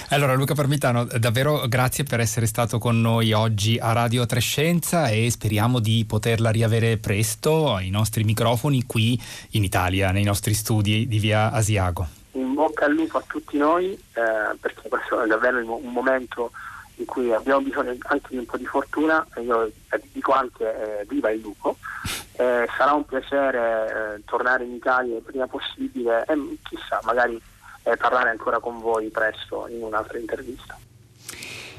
Allora 0.09 0.35
Luca 0.35 0.53
Parmitano, 0.53 1.05
davvero 1.05 1.67
grazie 1.67 2.03
per 2.03 2.19
essere 2.19 2.45
stato 2.45 2.77
con 2.77 3.01
noi 3.01 3.33
oggi 3.33 3.79
a 3.79 3.91
Radio 3.91 4.25
Trescenza 4.27 5.07
e 5.07 5.29
speriamo 5.31 5.79
di 5.79 6.05
poterla 6.07 6.51
riavere 6.51 6.97
presto 6.97 7.73
ai 7.73 7.89
nostri 7.89 8.23
microfoni 8.23 8.83
qui 8.85 9.19
in 9.51 9.63
Italia, 9.63 10.11
nei 10.11 10.23
nostri 10.23 10.53
studi 10.53 11.07
di 11.07 11.17
via 11.17 11.51
Asiago. 11.51 12.07
In 12.33 12.53
bocca 12.53 12.85
al 12.85 12.93
lupo 12.93 13.17
a 13.17 13.23
tutti 13.25 13.57
noi, 13.57 13.93
eh, 13.93 14.55
perché 14.59 14.87
questo 14.87 15.23
è 15.23 15.27
davvero 15.27 15.57
un 15.57 15.91
momento 15.91 16.51
in 16.97 17.05
cui 17.05 17.33
abbiamo 17.33 17.61
bisogno 17.61 17.95
anche 18.03 18.27
di 18.29 18.37
un 18.37 18.45
po' 18.45 18.57
di 18.57 18.65
fortuna, 18.65 19.25
io 19.41 19.71
dico 20.11 20.31
anche 20.33 20.63
eh, 20.99 21.05
viva 21.09 21.31
il 21.31 21.41
lupo, 21.41 21.77
eh, 22.33 22.67
sarà 22.77 22.93
un 22.93 23.05
piacere 23.05 24.17
eh, 24.17 24.21
tornare 24.25 24.65
in 24.65 24.73
Italia 24.75 25.15
il 25.15 25.23
prima 25.23 25.47
possibile 25.47 26.25
e 26.25 26.57
chissà, 26.63 26.99
magari 27.03 27.41
eh, 27.85 27.97
parlare 27.97 28.29
ancora 28.29 28.59
con 28.59 28.79
voi 28.79 29.09
presto 29.09 29.67
in 29.69 29.81
un'altra 29.81 30.17
intervista 30.17 30.77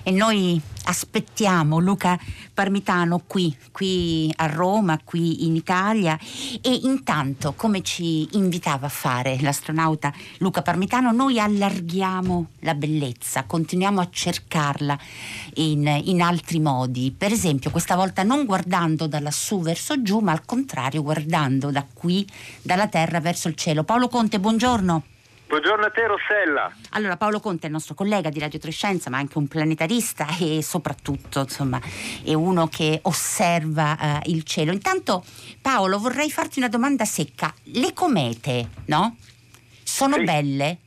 e 0.09 0.13
noi 0.13 0.61
aspettiamo 0.85 1.81
Luca 1.81 2.17
Parmitano 2.55 3.25
qui, 3.27 3.55
qui 3.73 4.33
a 4.37 4.47
Roma, 4.47 5.01
qui 5.03 5.47
in 5.47 5.57
Italia 5.57 6.17
e 6.63 6.79
intanto 6.85 7.55
come 7.55 7.83
ci 7.83 8.37
invitava 8.37 8.87
a 8.87 8.89
fare 8.89 9.37
l'astronauta 9.41 10.13
Luca 10.39 10.63
Parmitano 10.63 11.11
noi 11.11 11.41
allarghiamo 11.41 12.51
la 12.61 12.75
bellezza, 12.75 13.47
continuiamo 13.47 14.01
a 14.01 14.09
cercarla 14.09 14.97
in, 15.55 16.03
in 16.05 16.23
altri 16.23 16.61
modi, 16.61 17.11
per 17.11 17.33
esempio 17.33 17.73
questa 17.73 17.97
volta 17.97 18.23
non 18.23 18.45
guardando 18.45 19.09
da 19.09 19.19
lassù 19.19 19.61
verso 19.61 20.01
giù 20.03 20.21
ma 20.21 20.31
al 20.31 20.45
contrario 20.45 21.03
guardando 21.03 21.73
da 21.73 21.85
qui, 21.93 22.25
dalla 22.63 22.87
terra 22.87 23.19
verso 23.19 23.49
il 23.49 23.57
cielo. 23.57 23.83
Paolo 23.83 24.07
Conte, 24.07 24.39
buongiorno. 24.39 25.03
Buongiorno 25.49 25.87
a 25.87 25.91
te 25.91 26.07
Rossella. 26.07 26.73
Allora 26.91 27.17
Paolo 27.17 27.39
Conte 27.39 27.63
è 27.63 27.67
il 27.67 27.73
nostro 27.73 27.95
collega 27.95 28.31
di 28.31 28.41
Radio 28.41 28.59
Trescenza 28.59 29.11
ma 29.11 29.19
anche 29.19 29.39
un 29.39 29.47
planetarista 29.47 30.27
e 30.41 30.61
soprattutto 30.61 31.41
insomma 31.41 31.81
è 32.25 32.35
uno 32.35 32.67
che 32.67 32.99
osserva 33.03 33.97
uh, 34.25 34.29
il 34.29 34.43
cielo. 34.43 34.73
Intanto 34.73 35.25
Paolo 35.63 35.99
vorrei 35.99 36.33
farti 36.33 36.59
una 36.59 36.69
domanda 36.69 37.05
secca. 37.05 37.55
Le 37.65 37.93
comete, 37.93 38.71
no? 38.87 39.17
Sono 39.85 40.17
sì. 40.17 40.25
belle? 40.25 40.79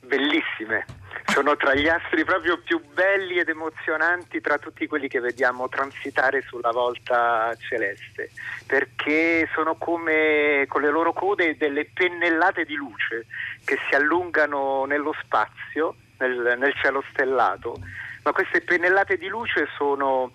Bellissime 0.00 1.05
sono 1.26 1.56
tra 1.56 1.74
gli 1.74 1.88
astri 1.88 2.24
proprio 2.24 2.58
più 2.58 2.80
belli 2.92 3.38
ed 3.38 3.48
emozionanti 3.48 4.40
tra 4.40 4.58
tutti 4.58 4.86
quelli 4.86 5.08
che 5.08 5.20
vediamo 5.20 5.68
transitare 5.68 6.42
sulla 6.42 6.70
volta 6.70 7.54
celeste, 7.58 8.30
perché 8.66 9.48
sono 9.54 9.74
come 9.76 10.64
con 10.68 10.82
le 10.82 10.90
loro 10.90 11.12
code 11.12 11.56
delle 11.56 11.90
pennellate 11.92 12.64
di 12.64 12.74
luce 12.74 13.26
che 13.64 13.78
si 13.88 13.94
allungano 13.94 14.84
nello 14.86 15.14
spazio, 15.22 15.96
nel, 16.18 16.56
nel 16.58 16.74
cielo 16.74 17.02
stellato, 17.10 17.76
ma 18.22 18.32
queste 18.32 18.60
pennellate 18.60 19.16
di 19.16 19.28
luce 19.28 19.68
sono 19.76 20.32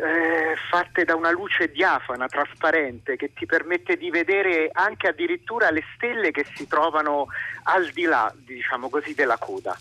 eh, 0.00 0.56
fatte 0.70 1.04
da 1.04 1.14
una 1.14 1.30
luce 1.30 1.70
diafana, 1.70 2.26
trasparente, 2.26 3.16
che 3.16 3.32
ti 3.34 3.46
permette 3.46 3.96
di 3.96 4.10
vedere 4.10 4.70
anche 4.72 5.08
addirittura 5.08 5.70
le 5.70 5.84
stelle 5.94 6.30
che 6.30 6.46
si 6.54 6.66
trovano 6.66 7.26
al 7.64 7.90
di 7.90 8.04
là, 8.04 8.32
diciamo 8.34 8.88
così, 8.88 9.14
della 9.14 9.36
coda. 9.36 9.76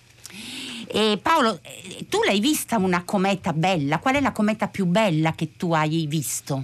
E 0.87 1.19
Paolo, 1.21 1.59
eh, 1.61 2.05
tu 2.09 2.23
l'hai 2.23 2.39
vista 2.39 2.77
una 2.77 3.03
cometa 3.03 3.53
bella? 3.53 3.99
Qual 3.99 4.15
è 4.15 4.21
la 4.21 4.31
cometa 4.31 4.67
più 4.67 4.85
bella 4.85 5.33
che 5.33 5.55
tu 5.55 5.73
hai 5.73 6.05
visto? 6.07 6.63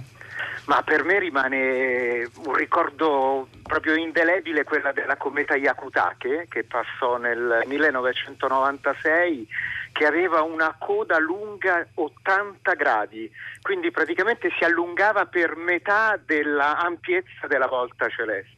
Ma 0.66 0.82
per 0.82 1.04
me 1.04 1.20
rimane 1.20 2.28
un 2.44 2.54
ricordo 2.54 3.46
proprio 3.62 3.94
indelebile 3.94 4.64
quella 4.64 4.90
della 4.90 5.16
cometa 5.16 5.54
Yakutake 5.54 6.46
che 6.48 6.64
passò 6.64 7.18
nel 7.18 7.62
1996 7.66 9.46
che 9.92 10.06
aveva 10.06 10.42
una 10.42 10.74
coda 10.78 11.18
lunga 11.18 11.86
80 11.94 12.74
gradi, 12.74 13.30
quindi 13.62 13.90
praticamente 13.90 14.50
si 14.58 14.64
allungava 14.64 15.24
per 15.26 15.56
metà 15.56 16.18
dell'ampiezza 16.22 17.46
della 17.46 17.66
volta 17.66 18.08
celeste. 18.08 18.55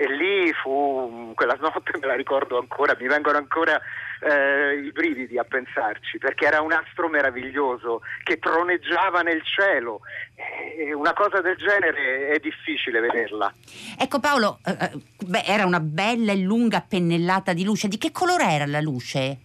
E 0.00 0.06
lì 0.06 0.52
fu 0.52 1.32
quella 1.34 1.56
notte, 1.58 1.98
me 1.98 2.06
la 2.06 2.14
ricordo 2.14 2.56
ancora, 2.56 2.96
mi 3.00 3.08
vengono 3.08 3.36
ancora 3.36 3.80
eh, 4.20 4.76
i 4.76 4.92
brividi 4.92 5.38
a 5.38 5.42
pensarci, 5.42 6.18
perché 6.18 6.46
era 6.46 6.60
un 6.60 6.70
astro 6.70 7.08
meraviglioso 7.08 8.02
che 8.22 8.38
troneggiava 8.38 9.22
nel 9.22 9.42
cielo. 9.42 10.02
E 10.76 10.94
una 10.94 11.12
cosa 11.14 11.40
del 11.40 11.56
genere 11.56 12.28
è 12.28 12.38
difficile 12.38 13.00
vederla. 13.00 13.52
Ecco 13.98 14.20
Paolo, 14.20 14.60
eh, 14.64 14.70
eh, 14.70 14.92
beh, 15.26 15.42
era 15.44 15.66
una 15.66 15.80
bella 15.80 16.30
e 16.30 16.36
lunga 16.36 16.80
pennellata 16.80 17.52
di 17.52 17.64
luce. 17.64 17.88
Di 17.88 17.98
che 17.98 18.12
colore 18.12 18.44
era 18.44 18.66
la 18.66 18.80
luce? 18.80 19.38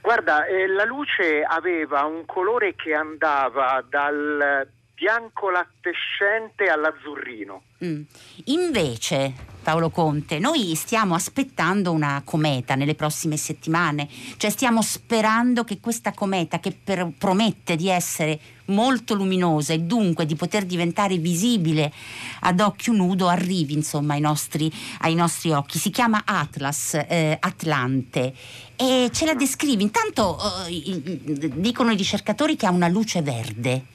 Guarda, 0.00 0.44
eh, 0.44 0.68
la 0.68 0.84
luce 0.84 1.42
aveva 1.42 2.04
un 2.04 2.24
colore 2.26 2.76
che 2.76 2.94
andava 2.94 3.84
dal 3.88 4.68
bianco 4.94 5.50
lattescente 5.50 6.64
all'azzurrino. 6.70 7.62
Mm. 7.84 8.02
Invece, 8.44 9.34
Paolo 9.62 9.90
Conte, 9.90 10.38
noi 10.38 10.74
stiamo 10.76 11.14
aspettando 11.14 11.90
una 11.90 12.22
cometa 12.24 12.76
nelle 12.76 12.94
prossime 12.94 13.36
settimane, 13.36 14.08
cioè 14.36 14.50
stiamo 14.50 14.82
sperando 14.82 15.64
che 15.64 15.80
questa 15.80 16.12
cometa 16.12 16.60
che 16.60 16.72
per, 16.72 17.10
promette 17.18 17.74
di 17.76 17.88
essere 17.88 18.40
molto 18.66 19.14
luminosa 19.14 19.74
e 19.74 19.80
dunque 19.80 20.24
di 20.24 20.36
poter 20.36 20.64
diventare 20.64 21.18
visibile 21.18 21.92
ad 22.40 22.60
occhio 22.60 22.92
nudo 22.92 23.28
arrivi 23.28 23.74
insomma 23.74 24.14
ai 24.14 24.20
nostri, 24.20 24.72
ai 25.00 25.14
nostri 25.14 25.50
occhi. 25.50 25.78
Si 25.78 25.90
chiama 25.90 26.22
Atlas, 26.24 26.94
eh, 26.94 27.36
Atlante 27.38 28.32
e 28.76 29.10
ce 29.12 29.26
la 29.26 29.34
descrivi. 29.34 29.82
Intanto 29.82 30.38
eh, 30.66 31.50
dicono 31.56 31.90
i 31.90 31.96
ricercatori 31.96 32.56
che 32.56 32.66
ha 32.66 32.70
una 32.70 32.88
luce 32.88 33.20
verde. 33.20 33.92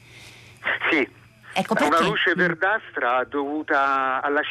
Sì, 0.90 1.08
ecco 1.54 1.74
una 1.78 2.00
luce 2.00 2.30
mm. 2.30 2.38
verdastra 2.38 3.24
dovuta 3.24 4.20
alla 4.22 4.42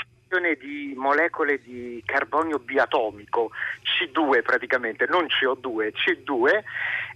di 0.59 0.93
molecole 0.95 1.59
di 1.59 2.03
carbonio 2.05 2.59
biatomico, 2.59 3.49
C2 3.83 4.43
praticamente, 4.43 5.07
non 5.09 5.25
CO2, 5.25 5.91
C2. 5.91 6.63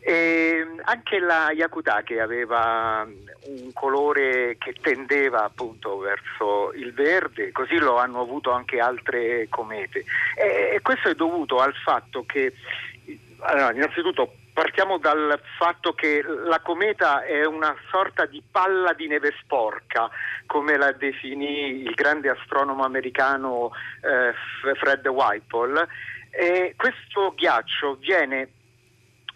E 0.05 0.67
anche 0.83 1.19
la 1.19 1.51
Yakutake 1.51 2.19
aveva 2.19 3.07
un 3.45 3.71
colore 3.73 4.57
che 4.57 4.73
tendeva 4.81 5.43
appunto 5.43 5.99
verso 5.99 6.73
il 6.73 6.91
verde, 6.93 7.51
così 7.51 7.77
lo 7.77 7.97
hanno 7.97 8.19
avuto 8.19 8.51
anche 8.51 8.79
altre 8.79 9.47
comete. 9.49 10.03
E 10.35 10.79
questo 10.81 11.09
è 11.09 11.15
dovuto 11.15 11.59
al 11.59 11.75
fatto 11.75 12.25
che, 12.25 12.53
allora, 13.39 13.71
innanzitutto, 13.73 14.33
Partiamo 14.53 14.99
dal 14.99 15.41
fatto 15.57 15.93
che 15.93 16.21
la 16.23 16.59
cometa 16.59 17.23
è 17.23 17.43
una 17.43 17.75
sorta 17.89 18.25
di 18.27 18.41
palla 18.49 18.93
di 18.93 19.07
neve 19.07 19.33
sporca, 19.41 20.09
come 20.45 20.77
la 20.77 20.91
definì 20.91 21.81
il 21.81 21.93
grande 21.95 22.29
astronomo 22.29 22.83
americano 22.83 23.71
eh, 24.01 24.33
Fred 24.75 25.07
Whipple. 25.07 25.87
E 26.29 26.75
questo 26.77 27.33
ghiaccio 27.35 27.95
viene 27.95 28.49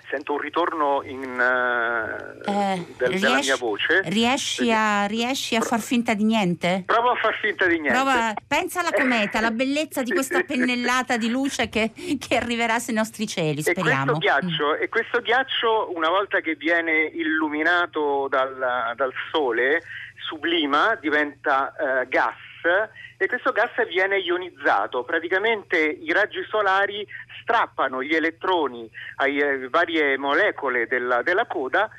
sento 0.09 0.33
un 0.33 0.39
ritorno 0.39 1.01
in, 1.03 1.21
uh, 1.21 1.86
eh, 2.47 2.85
del, 2.97 3.09
riesci, 3.09 3.19
della 3.19 3.39
mia 3.39 3.55
voce. 3.57 4.01
Riesci 4.05 4.71
a, 4.71 5.05
riesci 5.05 5.55
a, 5.55 5.61
far 5.61 5.79
finta 5.79 6.13
di 6.13 6.23
niente? 6.23 6.83
Provo 6.85 7.11
a 7.11 7.15
far 7.15 7.35
finta 7.35 7.65
di 7.65 7.79
niente. 7.79 7.91
Prova, 7.91 8.33
pensa 8.47 8.79
alla 8.79 8.91
cometa, 8.91 9.39
alla 9.39 9.51
bellezza 9.51 10.01
di 10.01 10.11
questa 10.11 10.43
pennellata 10.43 11.17
di 11.17 11.29
luce 11.29 11.67
che, 11.69 11.91
che 11.93 12.37
arriverà 12.37 12.79
sui 12.79 12.93
nostri 12.93 13.27
cieli, 13.27 13.61
speriamo. 13.61 14.11
E 14.11 14.17
questo, 14.17 14.17
ghiaccio, 14.19 14.67
mm. 14.67 14.81
e 14.81 14.89
questo 14.89 15.21
ghiaccio, 15.21 15.91
una 15.93 16.09
volta 16.09 16.39
che 16.39 16.55
viene 16.55 17.11
illuminato 17.13 18.27
dal, 18.29 18.93
dal 18.95 19.11
sole, 19.31 19.83
sublima, 20.15 20.97
diventa 20.99 21.73
uh, 21.77 22.07
gas 22.07 22.35
e 23.17 23.27
questo 23.27 23.51
gas 23.51 23.71
viene 23.87 24.17
ionizzato. 24.19 25.03
Praticamente 25.03 25.77
i 25.77 26.11
raggi 26.11 26.45
solari 26.49 27.05
strappano 27.41 28.03
gli 28.03 28.13
elettroni 28.13 28.89
alle 29.15 29.63
eh, 29.63 29.69
varie 29.69 30.17
molecole 30.17 30.87
della, 30.87 31.21
della 31.23 31.45
coda 31.45 31.89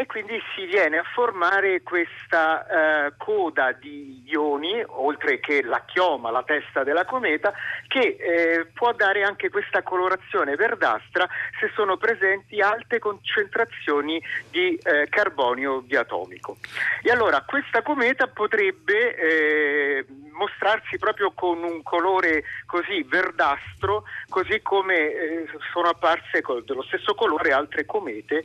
e 0.00 0.06
quindi 0.06 0.40
si 0.54 0.64
viene 0.64 0.96
a 0.96 1.04
formare 1.12 1.82
questa 1.82 2.64
eh, 3.06 3.12
coda 3.18 3.72
di 3.72 4.22
ioni, 4.24 4.82
oltre 4.86 5.40
che 5.40 5.62
la 5.62 5.84
chioma, 5.84 6.30
la 6.30 6.42
testa 6.42 6.82
della 6.82 7.04
cometa, 7.04 7.52
che 7.86 8.16
eh, 8.18 8.66
può 8.72 8.94
dare 8.94 9.24
anche 9.24 9.50
questa 9.50 9.82
colorazione 9.82 10.56
verdastra 10.56 11.28
se 11.60 11.70
sono 11.74 11.98
presenti 11.98 12.62
alte 12.62 12.98
concentrazioni 12.98 14.22
di 14.48 14.74
eh, 14.76 15.06
carbonio 15.10 15.82
diatomico. 15.84 16.56
E 17.02 17.10
allora 17.10 17.42
questa 17.46 17.82
cometa 17.82 18.26
potrebbe 18.26 19.14
eh, 19.16 20.06
mostrarsi 20.32 20.96
proprio 20.96 21.32
con 21.32 21.62
un 21.62 21.82
colore 21.82 22.44
così 22.64 23.02
verdastro, 23.02 24.04
così 24.30 24.62
come 24.62 24.96
eh, 24.96 25.46
sono 25.74 25.88
apparse 25.88 26.42
dello 26.64 26.82
stesso 26.84 27.14
colore 27.14 27.52
altre 27.52 27.84
comete 27.84 28.44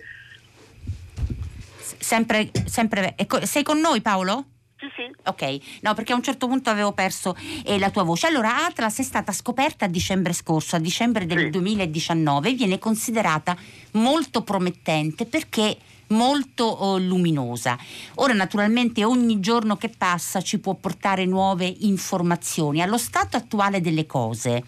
sempre, 1.99 2.51
sempre 2.65 3.13
ecco, 3.15 3.45
sei 3.45 3.63
con 3.63 3.79
noi 3.79 4.01
Paolo? 4.01 4.45
Sì, 4.77 4.87
sì. 4.95 5.15
Ok, 5.25 5.79
no, 5.81 5.93
perché 5.93 6.11
a 6.11 6.15
un 6.15 6.23
certo 6.23 6.47
punto 6.47 6.69
avevo 6.69 6.91
perso 6.91 7.35
eh, 7.63 7.79
la 7.79 7.89
tua 7.89 8.03
voce. 8.03 8.27
Allora, 8.27 8.65
Atlas 8.65 8.99
è 8.99 9.03
stata 9.03 9.31
scoperta 9.31 9.85
a 9.85 9.87
dicembre 9.87 10.33
scorso, 10.33 10.75
a 10.75 10.79
dicembre 10.79 11.25
del 11.25 11.45
sì. 11.45 11.49
2019, 11.51 12.53
viene 12.53 12.77
considerata 12.77 13.55
molto 13.91 14.43
promettente 14.43 15.25
perché 15.25 15.77
molto 16.07 16.65
oh, 16.65 16.97
luminosa. 16.97 17.77
Ora, 18.15 18.33
naturalmente, 18.33 19.05
ogni 19.05 19.39
giorno 19.39 19.77
che 19.77 19.89
passa 19.89 20.41
ci 20.41 20.59
può 20.59 20.73
portare 20.75 21.25
nuove 21.25 21.73
informazioni. 21.79 22.81
Allo 22.81 22.97
stato 22.97 23.37
attuale 23.37 23.81
delle 23.81 24.05
cose, 24.05 24.63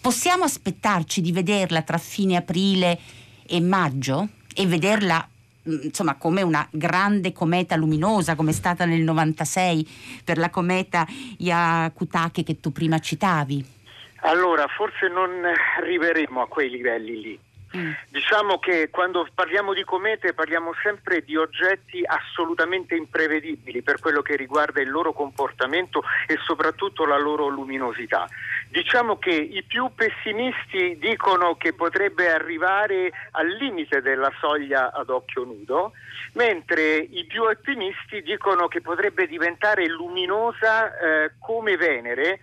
possiamo 0.00 0.44
aspettarci 0.44 1.20
di 1.20 1.32
vederla 1.32 1.82
tra 1.82 1.98
fine 1.98 2.36
aprile 2.36 2.98
e 3.46 3.60
maggio? 3.60 4.28
E 4.54 4.66
vederla 4.66 5.26
insomma 5.64 6.16
come 6.16 6.42
una 6.42 6.66
grande 6.70 7.32
cometa 7.32 7.76
luminosa 7.76 8.34
come 8.34 8.50
è 8.50 8.54
stata 8.54 8.84
nel 8.84 9.02
96 9.02 10.22
per 10.24 10.38
la 10.38 10.50
cometa 10.50 11.06
Yakutake 11.38 12.42
che 12.42 12.60
tu 12.60 12.72
prima 12.72 12.98
citavi? 12.98 13.80
Allora, 14.24 14.66
forse 14.68 15.08
non 15.08 15.30
arriveremo 15.78 16.42
a 16.42 16.46
quei 16.46 16.70
livelli 16.70 17.20
lì. 17.20 17.38
Mm. 17.76 17.92
Diciamo 18.08 18.58
che 18.58 18.90
quando 18.90 19.26
parliamo 19.34 19.72
di 19.72 19.82
comete 19.82 20.34
parliamo 20.34 20.72
sempre 20.82 21.22
di 21.22 21.36
oggetti 21.36 22.02
assolutamente 22.04 22.94
imprevedibili 22.94 23.82
per 23.82 23.98
quello 23.98 24.20
che 24.20 24.36
riguarda 24.36 24.82
il 24.82 24.90
loro 24.90 25.12
comportamento 25.12 26.02
e 26.26 26.38
soprattutto 26.44 27.06
la 27.06 27.18
loro 27.18 27.48
luminosità. 27.48 28.28
Diciamo 28.68 29.18
che 29.18 29.30
i 29.30 29.62
più 29.62 29.90
pessimisti 29.94 30.98
dicono 30.98 31.56
che 31.56 31.72
potrebbe 31.72 32.30
arrivare 32.30 33.10
al 33.32 33.48
limite 33.48 34.02
della 34.02 34.32
soglia 34.38 34.92
ad 34.92 35.08
occhio 35.08 35.44
nudo, 35.44 35.92
mentre 36.34 36.96
i 36.96 37.24
più 37.24 37.42
ottimisti 37.42 38.22
dicono 38.22 38.68
che 38.68 38.80
potrebbe 38.82 39.26
diventare 39.26 39.86
luminosa 39.86 40.98
eh, 40.98 41.32
come 41.38 41.76
Venere 41.76 42.40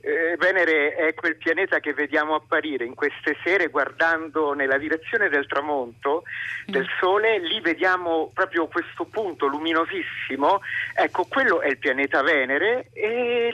eh, 0.00 0.36
Venere 0.38 0.94
è 0.94 1.14
quel 1.14 1.36
pianeta 1.36 1.80
che 1.80 1.92
vediamo 1.92 2.34
apparire 2.34 2.84
in 2.84 2.94
queste 2.94 3.36
sere 3.44 3.68
guardando 3.68 4.52
nella 4.54 4.78
direzione 4.78 5.28
del 5.28 5.46
tramonto 5.46 6.22
del 6.66 6.84
mm. 6.84 6.98
Sole, 6.98 7.38
lì 7.38 7.60
vediamo 7.60 8.30
proprio 8.32 8.66
questo 8.66 9.04
punto 9.04 9.46
luminosissimo, 9.46 10.60
ecco 10.94 11.24
quello 11.24 11.60
è 11.60 11.68
il 11.68 11.78
pianeta 11.78 12.22
Venere 12.22 12.88
e 12.92 13.52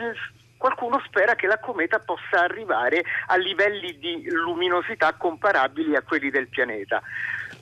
qualcuno 0.56 1.00
spera 1.04 1.34
che 1.34 1.46
la 1.46 1.58
cometa 1.58 1.98
possa 2.00 2.42
arrivare 2.42 3.04
a 3.26 3.36
livelli 3.36 3.98
di 3.98 4.28
luminosità 4.30 5.12
comparabili 5.14 5.94
a 5.94 6.02
quelli 6.02 6.30
del 6.30 6.48
pianeta. 6.48 7.02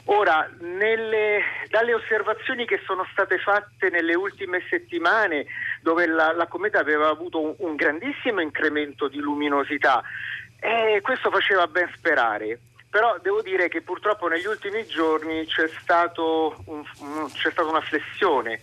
Ora, 0.07 0.51
nelle, 0.61 1.41
dalle 1.71 1.95
osservazioni 1.95 2.67
che 2.67 2.81
sono 2.85 3.07
state 3.11 3.39
fatte 3.39 3.89
nelle 3.89 4.15
ultime 4.15 4.63
settimane, 4.69 5.47
dove 5.81 6.07
la, 6.07 6.33
la 6.33 6.47
cometa 6.47 6.79
aveva 6.79 7.09
avuto 7.09 7.41
un, 7.41 7.55
un 7.59 7.75
grandissimo 7.75 8.41
incremento 8.41 9.09
di 9.09 9.19
luminosità, 9.19 10.03
eh, 10.61 11.01
questo 11.03 11.31
faceva 11.31 11.67
ben 11.67 11.91
sperare. 11.95 12.59
Però 12.91 13.19
devo 13.23 13.41
dire 13.43 13.69
che 13.69 13.81
purtroppo 13.81 14.29
negli 14.29 14.47
ultimi 14.47 14.87
giorni 14.87 15.47
c'è, 15.47 15.69
un, 16.67 16.85
un, 16.99 17.33
c'è 17.33 17.51
stata 17.51 17.69
una 17.69 17.81
flessione 17.81 18.61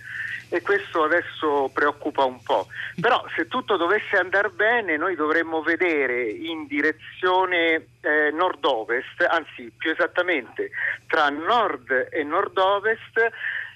e 0.53 0.61
questo 0.61 1.03
adesso 1.03 1.71
preoccupa 1.73 2.25
un 2.25 2.43
po'. 2.43 2.67
Però 2.99 3.25
se 3.35 3.47
tutto 3.47 3.77
dovesse 3.77 4.17
andare 4.17 4.49
bene 4.49 4.97
noi 4.97 5.15
dovremmo 5.15 5.61
vedere 5.61 6.23
in 6.23 6.67
direzione 6.67 7.87
eh, 8.01 8.31
nord-ovest, 8.33 9.25
anzi 9.29 9.71
più 9.77 9.91
esattamente 9.91 10.71
tra 11.07 11.29
nord 11.29 12.09
e 12.11 12.23
nord-ovest, 12.23 13.29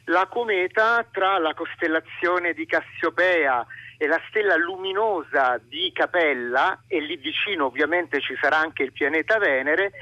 la 0.05 0.27
cometa 0.29 1.05
tra 1.09 1.39
la 1.39 1.53
costellazione 1.53 2.53
di 2.53 2.65
Cassiopea 2.65 3.65
e 3.97 4.07
la 4.07 4.21
stella 4.27 4.57
luminosa 4.57 5.57
di 5.63 5.91
Capella 5.93 6.83
e 6.87 6.99
lì 6.99 7.15
vicino 7.15 7.65
ovviamente 7.65 8.19
ci 8.19 8.35
sarà 8.39 8.57
anche 8.57 8.83
il 8.83 8.91
pianeta 8.91 9.37
Venere 9.37 9.93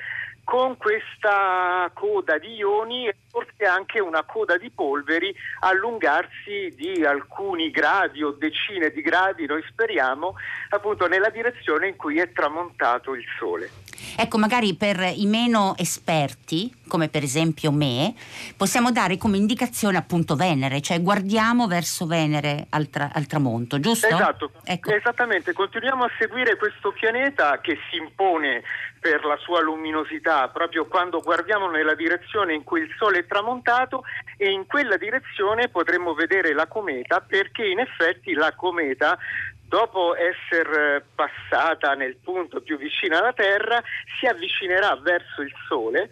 con 0.43 0.77
questa 0.77 1.89
coda 1.93 2.37
di 2.37 2.55
ioni 2.55 3.07
e 3.07 3.15
forse 3.29 3.63
anche 3.63 3.99
una 3.99 4.23
coda 4.23 4.57
di 4.57 4.69
polveri 4.69 5.33
allungarsi 5.61 6.73
di 6.75 7.03
alcuni 7.05 7.71
gradi 7.71 8.23
o 8.23 8.31
decine 8.31 8.91
di 8.91 9.01
gradi, 9.01 9.45
noi 9.45 9.63
speriamo, 9.67 10.35
appunto 10.69 11.07
nella 11.07 11.29
direzione 11.29 11.87
in 11.87 11.95
cui 11.95 12.19
è 12.19 12.31
tramontato 12.31 13.15
il 13.15 13.23
Sole. 13.39 13.71
Ecco, 14.15 14.37
magari 14.37 14.75
per 14.75 15.13
i 15.15 15.25
meno 15.25 15.73
esperti, 15.77 16.71
come 16.93 17.09
per 17.09 17.23
esempio 17.23 17.71
me, 17.71 18.13
possiamo 18.55 18.91
dare 18.91 19.17
come 19.17 19.37
indicazione 19.37 19.97
appunto 19.97 20.35
Venere, 20.35 20.79
cioè 20.79 21.01
guardiamo 21.01 21.65
verso 21.65 22.05
Venere 22.05 22.67
al, 22.69 22.87
tra- 22.91 23.09
al 23.11 23.25
tramonto, 23.25 23.79
giusto? 23.79 24.05
Esatto, 24.05 24.51
ecco. 24.63 24.91
esattamente, 24.91 25.53
continuiamo 25.53 26.03
a 26.03 26.11
seguire 26.19 26.55
questo 26.55 26.91
pianeta 26.91 27.59
che 27.61 27.79
si 27.89 27.97
impone 27.97 28.61
per 28.99 29.25
la 29.25 29.37
sua 29.37 29.61
luminosità 29.61 30.49
proprio 30.49 30.85
quando 30.85 31.19
guardiamo 31.19 31.67
nella 31.67 31.95
direzione 31.95 32.53
in 32.53 32.63
cui 32.63 32.81
il 32.81 32.93
Sole 32.95 33.19
è 33.19 33.25
tramontato 33.25 34.03
e 34.37 34.51
in 34.51 34.67
quella 34.67 34.95
direzione 34.95 35.69
potremmo 35.69 36.13
vedere 36.13 36.53
la 36.53 36.67
cometa 36.67 37.21
perché 37.21 37.65
in 37.65 37.79
effetti 37.79 38.33
la 38.33 38.53
cometa 38.53 39.17
dopo 39.67 40.13
essere 40.15 41.03
passata 41.15 41.95
nel 41.95 42.17
punto 42.23 42.61
più 42.61 42.77
vicino 42.77 43.17
alla 43.17 43.33
Terra, 43.33 43.81
si 44.19 44.27
avvicinerà 44.27 44.95
verso 44.97 45.41
il 45.41 45.51
Sole. 45.67 46.11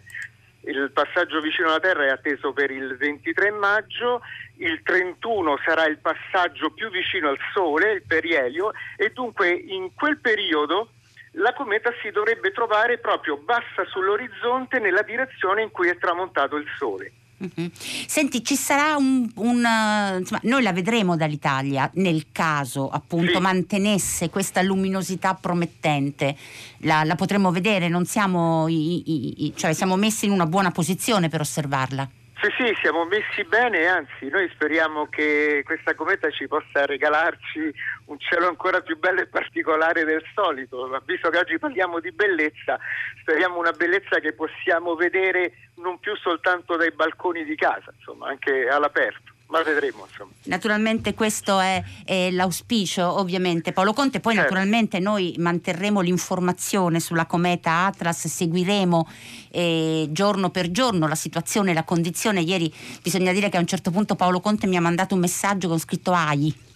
Il 0.64 0.92
passaggio 0.92 1.40
vicino 1.40 1.68
alla 1.68 1.80
Terra 1.80 2.04
è 2.04 2.10
atteso 2.10 2.52
per 2.52 2.70
il 2.70 2.96
23 2.96 3.50
maggio, 3.50 4.20
il 4.58 4.80
31 4.82 5.58
sarà 5.64 5.86
il 5.86 5.98
passaggio 5.98 6.70
più 6.70 6.88
vicino 6.88 7.30
al 7.30 7.38
Sole, 7.52 7.92
il 7.92 8.02
perielio, 8.06 8.72
e 8.96 9.10
dunque 9.10 9.50
in 9.50 9.92
quel 9.94 10.18
periodo 10.18 10.90
la 11.32 11.52
cometa 11.54 11.90
si 12.00 12.10
dovrebbe 12.10 12.52
trovare 12.52 12.98
proprio 12.98 13.38
bassa 13.38 13.84
sull'orizzonte 13.86 14.78
nella 14.78 15.02
direzione 15.02 15.62
in 15.62 15.70
cui 15.70 15.88
è 15.88 15.96
tramontato 15.98 16.56
il 16.56 16.66
Sole. 16.76 17.12
Mm-hmm. 17.42 17.70
Senti, 18.06 18.44
ci 18.44 18.54
sarà 18.54 18.96
un, 18.96 19.28
un 19.36 19.64
uh, 19.64 20.18
insomma, 20.18 20.40
noi 20.44 20.62
la 20.62 20.72
vedremo 20.72 21.16
dall'Italia 21.16 21.90
nel 21.94 22.26
caso 22.30 22.88
appunto 22.88 23.32
sì. 23.34 23.40
mantenesse 23.40 24.30
questa 24.30 24.62
luminosità 24.62 25.34
promettente, 25.34 26.36
la, 26.78 27.02
la 27.04 27.16
potremmo 27.16 27.50
vedere, 27.50 27.88
non 27.88 28.04
siamo, 28.04 28.68
i, 28.68 29.02
i, 29.10 29.46
i, 29.46 29.52
cioè 29.56 29.72
siamo 29.72 29.96
messi 29.96 30.26
in 30.26 30.30
una 30.30 30.46
buona 30.46 30.70
posizione 30.70 31.28
per 31.28 31.40
osservarla. 31.40 32.08
Sì, 32.42 32.48
sì, 32.58 32.76
siamo 32.82 33.04
messi 33.04 33.44
bene, 33.44 33.86
anzi 33.86 34.28
noi 34.28 34.50
speriamo 34.52 35.06
che 35.06 35.62
questa 35.64 35.94
cometa 35.94 36.28
ci 36.28 36.48
possa 36.48 36.84
regalarci 36.86 37.72
un 38.06 38.18
cielo 38.18 38.48
ancora 38.48 38.80
più 38.80 38.98
bello 38.98 39.20
e 39.20 39.28
particolare 39.28 40.02
del 40.02 40.24
solito. 40.34 40.90
Visto 41.06 41.30
che 41.30 41.38
oggi 41.38 41.60
parliamo 41.60 42.00
di 42.00 42.10
bellezza, 42.10 42.80
speriamo 43.20 43.60
una 43.60 43.70
bellezza 43.70 44.18
che 44.18 44.32
possiamo 44.32 44.96
vedere 44.96 45.52
non 45.76 46.00
più 46.00 46.16
soltanto 46.16 46.74
dai 46.74 46.90
balconi 46.90 47.44
di 47.44 47.54
casa, 47.54 47.92
insomma, 47.96 48.30
anche 48.30 48.66
all'aperto 48.66 49.31
ma 49.52 49.62
vedremo. 49.62 50.06
Insomma. 50.08 50.30
Naturalmente 50.44 51.12
questo 51.12 51.60
è, 51.60 51.82
è, 52.04 52.30
l'auspicio, 52.30 53.20
ovviamente. 53.20 53.72
Paolo 53.72 53.92
Conte, 53.92 54.18
poi 54.18 54.34
certo. 54.34 54.48
naturalmente 54.48 54.98
noi 54.98 55.34
manterremo 55.38 56.00
l'informazione 56.00 56.98
sulla 56.98 57.26
cometa 57.26 57.84
Atlas, 57.84 58.26
seguiremo 58.26 59.08
eh, 59.50 60.08
giorno 60.10 60.48
per 60.50 60.70
giorno 60.70 61.06
la 61.06 61.14
situazione, 61.14 61.74
la 61.74 61.84
condizione. 61.84 62.40
Ieri 62.40 62.72
bisogna 63.02 63.32
dire 63.32 63.50
che 63.50 63.58
a 63.58 63.60
un 63.60 63.66
certo 63.66 63.90
punto 63.90 64.16
Paolo 64.16 64.40
Conte 64.40 64.66
mi 64.66 64.76
ha 64.76 64.80
mandato 64.80 65.14
un 65.14 65.20
messaggio 65.20 65.68
con 65.68 65.78
scritto 65.78 66.12
AI 66.12 66.70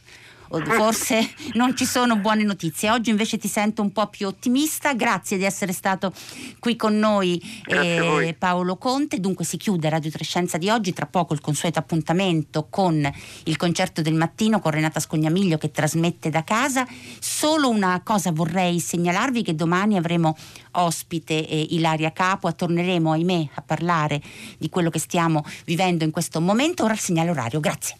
forse 0.48 1.28
non 1.54 1.76
ci 1.76 1.84
sono 1.84 2.16
buone 2.16 2.42
notizie. 2.42 2.90
Oggi 2.90 3.10
invece 3.10 3.38
ti 3.38 3.48
sento 3.48 3.82
un 3.82 3.92
po' 3.92 4.06
più 4.08 4.26
ottimista. 4.26 4.94
Grazie 4.94 5.36
di 5.36 5.44
essere 5.44 5.72
stato 5.72 6.12
qui 6.58 6.76
con 6.76 6.98
noi 6.98 7.40
eh, 7.66 8.34
Paolo 8.38 8.76
Conte. 8.76 9.20
Dunque 9.20 9.44
si 9.44 9.56
chiude 9.56 9.88
Radio 9.88 10.10
Trescenza 10.10 10.58
di 10.58 10.68
oggi, 10.68 10.92
tra 10.92 11.06
poco 11.06 11.34
il 11.34 11.40
consueto 11.40 11.78
appuntamento 11.78 12.66
con 12.70 13.10
il 13.44 13.56
concerto 13.56 14.02
del 14.02 14.14
mattino 14.14 14.60
con 14.60 14.70
Renata 14.70 15.00
Scognamiglio 15.00 15.58
che 15.58 15.70
trasmette 15.70 16.30
da 16.30 16.44
casa. 16.44 16.86
Solo 17.18 17.68
una 17.68 18.00
cosa 18.04 18.32
vorrei 18.32 18.80
segnalarvi 18.80 19.42
che 19.42 19.54
domani 19.54 19.96
avremo 19.96 20.36
ospite 20.72 21.46
eh, 21.46 21.66
Ilaria 21.70 22.12
Capua, 22.12 22.52
torneremo 22.52 23.12
ahimè 23.12 23.48
a 23.54 23.62
parlare 23.62 24.20
di 24.58 24.68
quello 24.68 24.90
che 24.90 24.98
stiamo 24.98 25.44
vivendo 25.64 26.04
in 26.04 26.10
questo 26.10 26.40
momento. 26.40 26.84
Ora 26.84 26.92
il 26.92 27.00
segnale 27.00 27.30
orario. 27.30 27.60
Grazie. 27.60 27.96